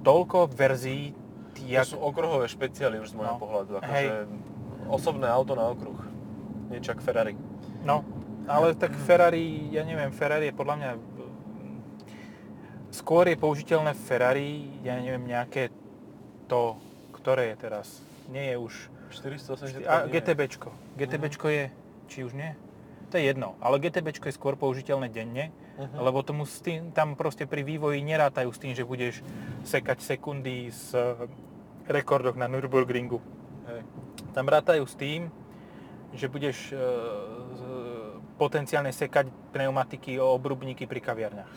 toľko 0.00 0.48
verzií, 0.48 1.12
To 1.54 1.60
jak, 1.66 1.84
sú 1.84 1.96
okruhové 1.96 2.46
špeciály 2.46 2.98
už 2.98 3.12
z 3.12 3.14
môjho 3.14 3.36
No. 3.36 3.40
pohľadu, 3.40 3.72
akože 3.78 4.12
osobné 4.88 5.26
auto 5.26 5.52
na 5.52 5.68
okruh. 5.68 5.98
Niečo 6.68 6.94
ako 6.94 7.02
Ferrari. 7.02 7.34
no, 7.82 8.02
ale 8.46 8.74
tak 8.74 8.94
Ferrari, 8.96 9.68
ja 9.68 9.82
neviem, 9.82 10.10
Ferrari 10.10 10.48
je 10.48 10.54
podľa 10.54 10.76
mňa 10.76 10.90
mm, 10.94 11.78
skôr 12.90 13.26
je 13.26 13.36
použiteľné 13.36 13.92
Ferrari, 13.94 14.66
ja 14.80 14.96
neviem, 14.96 15.22
nejaké 15.22 15.70
to, 16.46 16.74
ktoré 17.12 17.52
je 17.52 17.56
teraz, 17.58 17.86
nie 18.26 18.46
je 18.46 18.56
už 18.56 18.74
480 19.10 19.84
A 19.84 20.06
GTBčko. 20.06 20.70
GTBčko 20.96 21.46
je, 21.48 21.64
či 22.06 22.22
už 22.22 22.32
nie? 22.32 22.54
To 23.10 23.18
je 23.18 23.26
jedno, 23.26 23.58
ale 23.58 23.82
GTBčko 23.82 24.30
je 24.30 24.38
skôr 24.38 24.54
použiteľné 24.54 25.10
denne, 25.10 25.50
Mhm. 25.80 25.98
lebo 25.98 26.22
tomu 26.22 26.46
s 26.46 26.62
tým, 26.62 26.94
tam 26.94 27.18
proste 27.18 27.48
pri 27.48 27.66
vývoji 27.66 28.04
nerátajú 28.04 28.52
s 28.52 28.58
tým, 28.60 28.72
že 28.76 28.86
budeš 28.86 29.24
sekať 29.66 29.98
sekundy 29.98 30.70
z 30.70 30.94
eh, 30.94 31.26
rekordoch 31.90 32.38
na 32.38 32.46
Nürburgringu. 32.46 33.18
Hej. 33.66 33.82
Tam 34.30 34.46
rátajú 34.46 34.86
s 34.86 34.94
tým, 34.94 35.26
že 36.14 36.26
budeš 36.26 36.70
e, 36.70 36.78
potenciálne 38.34 38.90
sekať 38.90 39.30
pneumatiky 39.54 40.18
o 40.18 40.34
obrubníky 40.34 40.86
pri 40.86 40.98
kaviarniach. 41.02 41.50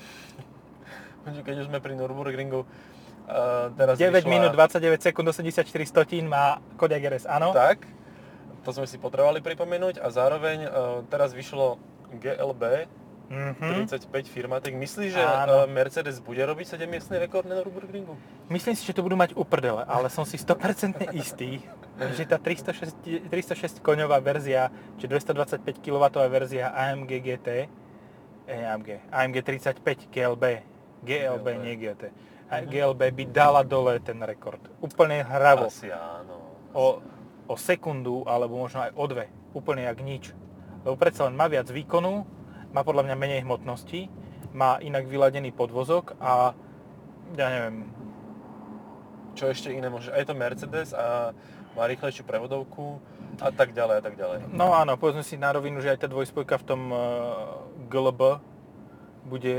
Keď 1.24 1.56
už 1.64 1.66
sme 1.72 1.80
pri 1.80 1.96
Nürburgringu, 1.96 2.68
uh, 2.68 3.72
teraz 3.80 3.96
9 3.96 4.12
vyšla... 4.12 4.28
minút 4.28 4.52
29 4.52 5.00
sekúnd 5.00 5.32
84 5.32 5.64
stotín 5.88 6.28
má 6.28 6.60
Kodiaq 6.76 7.16
RS, 7.16 7.26
áno? 7.32 7.56
Tak, 7.56 7.88
to 8.64 8.72
sme 8.72 8.84
si 8.84 8.96
potrebovali 8.96 9.40
pripomenúť 9.40 10.00
a 10.00 10.08
zároveň 10.08 10.60
uh, 10.64 10.70
teraz 11.06 11.32
vyšlo 11.32 11.78
GLB 12.14 12.88
Mhm. 13.26 13.88
35 13.90 14.04
firmatek. 14.26 14.76
Myslíš, 14.76 15.10
že 15.12 15.24
Áno. 15.24 15.64
uh, 15.64 15.68
Mercedes 15.68 16.20
bude 16.20 16.38
robiť 16.40 16.76
7-miestný 16.76 17.18
rekord 17.18 17.44
na 17.44 17.56
Nürburgringu? 17.56 18.14
Myslím 18.46 18.76
si, 18.76 18.84
že 18.84 18.94
to 18.94 19.02
budú 19.02 19.16
mať 19.16 19.34
uprdele, 19.34 19.82
ale 19.82 20.06
som 20.08 20.22
si 20.22 20.36
100% 20.36 21.02
istý, 21.14 21.64
že 22.12 22.24
tá 22.24 22.38
306, 22.38 22.94
306 23.26 23.80
koňová 23.80 24.20
verzia, 24.20 24.70
či 24.96 25.08
225 25.08 25.66
kW 25.80 26.04
verzia 26.28 26.70
AMG 26.70 27.12
GT, 27.18 27.48
eh, 28.46 28.70
AMG, 28.70 29.02
AMG 29.10 29.38
35 29.42 29.82
GLB, 30.06 30.62
GLB, 31.02 31.48
GLB. 31.48 31.48
nie 31.58 31.76
GT, 31.76 32.04
a 32.46 32.60
Mhm. 32.60 32.68
GLB 32.68 33.02
by 33.10 33.24
dala 33.26 33.62
dole 33.64 33.98
ten 33.98 34.20
rekord. 34.20 34.62
Úplne 34.78 35.24
hravo. 35.24 35.68
Asi 35.68 35.90
áno. 35.90 36.38
O, 36.70 37.00
o 37.54 37.56
sekundu, 37.56 38.26
alebo 38.26 38.58
možno 38.58 38.90
aj 38.90 38.92
o 38.98 39.06
dve. 39.06 39.30
Úplne 39.54 39.86
jak 39.86 40.00
nič. 40.02 40.24
Lebo 40.82 40.98
predsa 40.98 41.30
len 41.30 41.38
má 41.38 41.46
viac 41.46 41.70
výkonu, 41.70 42.26
má 42.74 42.82
podľa 42.82 43.06
mňa 43.06 43.16
menej 43.16 43.46
hmotnosti, 43.46 44.10
má 44.58 44.82
inak 44.82 45.06
vyladený 45.06 45.54
podvozok 45.54 46.18
a 46.18 46.58
ja 47.34 47.48
neviem, 47.50 47.90
Čo 49.34 49.50
ešte 49.50 49.74
iné 49.74 49.90
môže? 49.90 50.14
A 50.14 50.22
je 50.22 50.30
to 50.30 50.38
Mercedes 50.38 50.94
a 50.94 51.34
má 51.74 51.90
rýchlejšiu 51.90 52.22
prevodovku 52.22 53.02
a 53.42 53.50
tak 53.50 53.74
ďalej 53.74 53.96
a 53.98 54.04
tak 54.06 54.14
ďalej. 54.14 54.54
No 54.54 54.78
áno, 54.78 54.94
povedzme 54.94 55.26
si 55.26 55.42
na 55.42 55.50
rovinu, 55.50 55.82
že 55.82 55.90
aj 55.90 56.06
tá 56.06 56.08
dvojspojka 56.10 56.62
v 56.62 56.66
tom 56.70 56.82
uh, 56.94 57.02
GLB 57.90 58.38
bude 59.26 59.58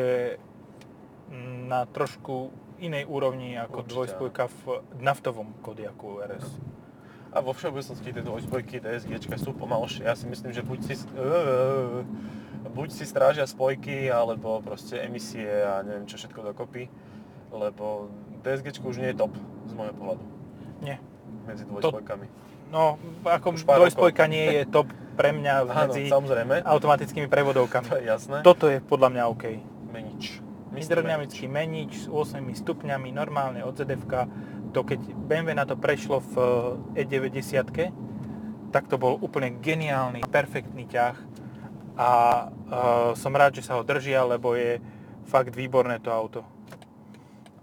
na 1.67 1.91
trošku 1.91 2.55
inej 2.79 3.09
úrovni 3.11 3.59
ako 3.59 3.83
Určite, 3.83 3.91
dvojspojka 3.91 4.45
v 4.47 4.63
naftovom 5.03 5.59
Kodiaku 5.59 6.23
RS. 6.23 6.47
A 7.35 7.43
vo 7.43 7.51
všeobecnosti 7.51 8.15
tie 8.15 8.23
dvojspojky 8.23 8.79
DSG 8.79 9.19
sú 9.43 9.51
pomalšie. 9.59 10.07
Ja 10.07 10.15
si 10.15 10.31
myslím, 10.31 10.55
že 10.55 10.63
buď 10.63 10.79
si, 10.87 10.95
buď 12.71 12.89
si 12.95 13.05
strážia 13.11 13.43
spojky, 13.51 14.07
alebo 14.07 14.63
proste 14.63 15.03
emisie 15.03 15.51
a 15.67 15.83
neviem 15.83 16.07
čo 16.07 16.15
všetko 16.15 16.55
dokopy. 16.55 16.87
Lebo 17.51 18.07
DSG 18.47 18.79
už 18.79 19.03
nie 19.03 19.11
je 19.11 19.19
top 19.19 19.35
z 19.67 19.73
môjho 19.75 19.95
pohľadu 19.99 20.25
Nie. 20.79 21.03
medzi 21.43 21.67
dvojspojkami. 21.67 22.27
No, 22.71 23.03
ako 23.27 23.59
dvojspojka 23.59 24.31
nie 24.31 24.63
je 24.63 24.63
top 24.71 24.95
pre 25.19 25.35
mňa 25.35 25.55
Áno, 25.67 25.91
medzi 25.91 26.07
samozrejme, 26.07 26.63
automatickými 26.63 27.27
prevodovkami. 27.27 27.87
to 27.95 27.99
je 27.99 28.07
jasné. 28.07 28.37
Toto 28.47 28.71
je 28.71 28.79
podľa 28.79 29.11
mňa 29.11 29.23
OK. 29.31 29.45
Menič. 29.91 30.39
Hydrodynamický 30.75 31.47
menič 31.47 32.07
s 32.07 32.07
8 32.11 32.43
stupňami, 32.51 33.15
normálne 33.15 33.63
od 33.63 33.79
ZF, 33.79 34.03
to 34.75 34.83
keď 34.83 34.99
BMW 35.31 35.55
na 35.55 35.63
to 35.63 35.79
prešlo 35.79 36.19
v 36.19 36.35
eh, 36.99 37.07
E90, 37.07 37.95
tak 38.75 38.91
to 38.91 38.99
bol 38.99 39.15
úplne 39.23 39.63
geniálny, 39.63 40.27
perfektný 40.27 40.91
ťah 40.91 41.15
a 41.95 42.11
uh, 42.51 43.15
som 43.15 43.31
rád, 43.31 43.55
že 43.55 43.63
sa 43.63 43.79
ho 43.79 43.87
držia, 43.87 44.27
lebo 44.27 44.59
je 44.59 44.83
fakt 45.31 45.55
výborné 45.55 46.03
to 46.03 46.11
auto. 46.11 46.43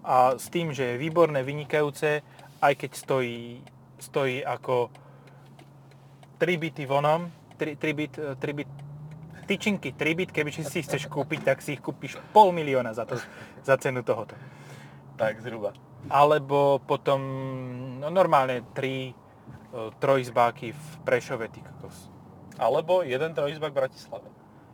A 0.07 0.39
s 0.39 0.47
tým, 0.47 0.71
že 0.71 0.95
je 0.95 1.01
výborné, 1.03 1.43
vynikajúce, 1.43 2.23
aj 2.63 2.73
keď 2.79 2.91
stojí, 2.95 3.59
stojí 3.99 4.39
ako 4.39 4.87
3 6.39 6.63
bity 6.63 6.87
vonom, 6.87 7.27
3, 7.59 7.75
3 7.75 7.91
bit, 7.91 8.13
3 8.39 8.39
bit 8.55 8.71
tyčinky 9.51 9.91
3 9.91 10.15
bit, 10.15 10.31
keby 10.31 10.47
si 10.55 10.63
ich 10.63 10.87
chceš 10.87 11.11
kúpiť, 11.11 11.43
tak 11.43 11.59
si 11.59 11.75
ich 11.75 11.83
kúpiš 11.83 12.15
pol 12.31 12.55
milióna 12.55 12.95
za, 12.95 13.03
to, 13.03 13.19
za 13.67 13.75
cenu 13.75 13.99
tohoto. 13.99 14.39
Tak 15.19 15.43
zhruba. 15.43 15.75
Alebo 16.09 16.81
potom 16.81 17.19
no 18.01 18.09
normálne 18.09 18.65
3 18.73 19.21
trojizbáky 19.99 20.75
v 20.75 20.83
Prešove, 21.07 21.47
ty 21.47 21.63
kokos. 21.63 22.11
Alebo 22.59 23.01
jeden 23.01 23.31
trojizbak 23.31 23.71
v 23.71 23.79
Bratislave. 23.87 24.27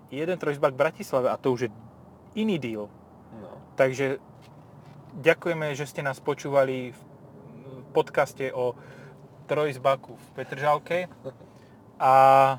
Jeden 0.10 0.38
trojizbák 0.40 0.74
v 0.74 0.82
Bratislave 0.82 1.28
a 1.30 1.38
to 1.38 1.54
už 1.54 1.70
je 1.70 1.72
iný 2.34 2.58
deal. 2.58 2.90
No. 3.38 3.50
Takže 3.78 4.18
ďakujeme, 5.22 5.78
že 5.78 5.86
ste 5.86 6.02
nás 6.02 6.18
počúvali 6.18 6.92
v 6.92 7.02
podcaste 7.94 8.50
o 8.54 8.74
trojizbáku 9.48 10.18
v 10.18 10.28
Petržalke 10.36 11.00
a 12.02 12.14
e, 12.52 12.58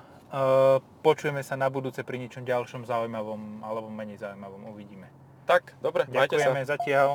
počujeme 1.04 1.44
sa 1.44 1.58
na 1.58 1.68
budúce 1.68 2.00
pri 2.00 2.16
niečom 2.16 2.46
ďalšom 2.46 2.88
zaujímavom 2.88 3.60
alebo 3.66 3.92
menej 3.92 4.24
zaujímavom. 4.24 4.72
Uvidíme. 4.72 5.10
Tak, 5.44 5.76
dobre, 5.80 6.08
majte 6.08 6.36
sa. 6.38 6.48
Ďakujeme 6.48 6.62
zatiaľ. 6.64 7.08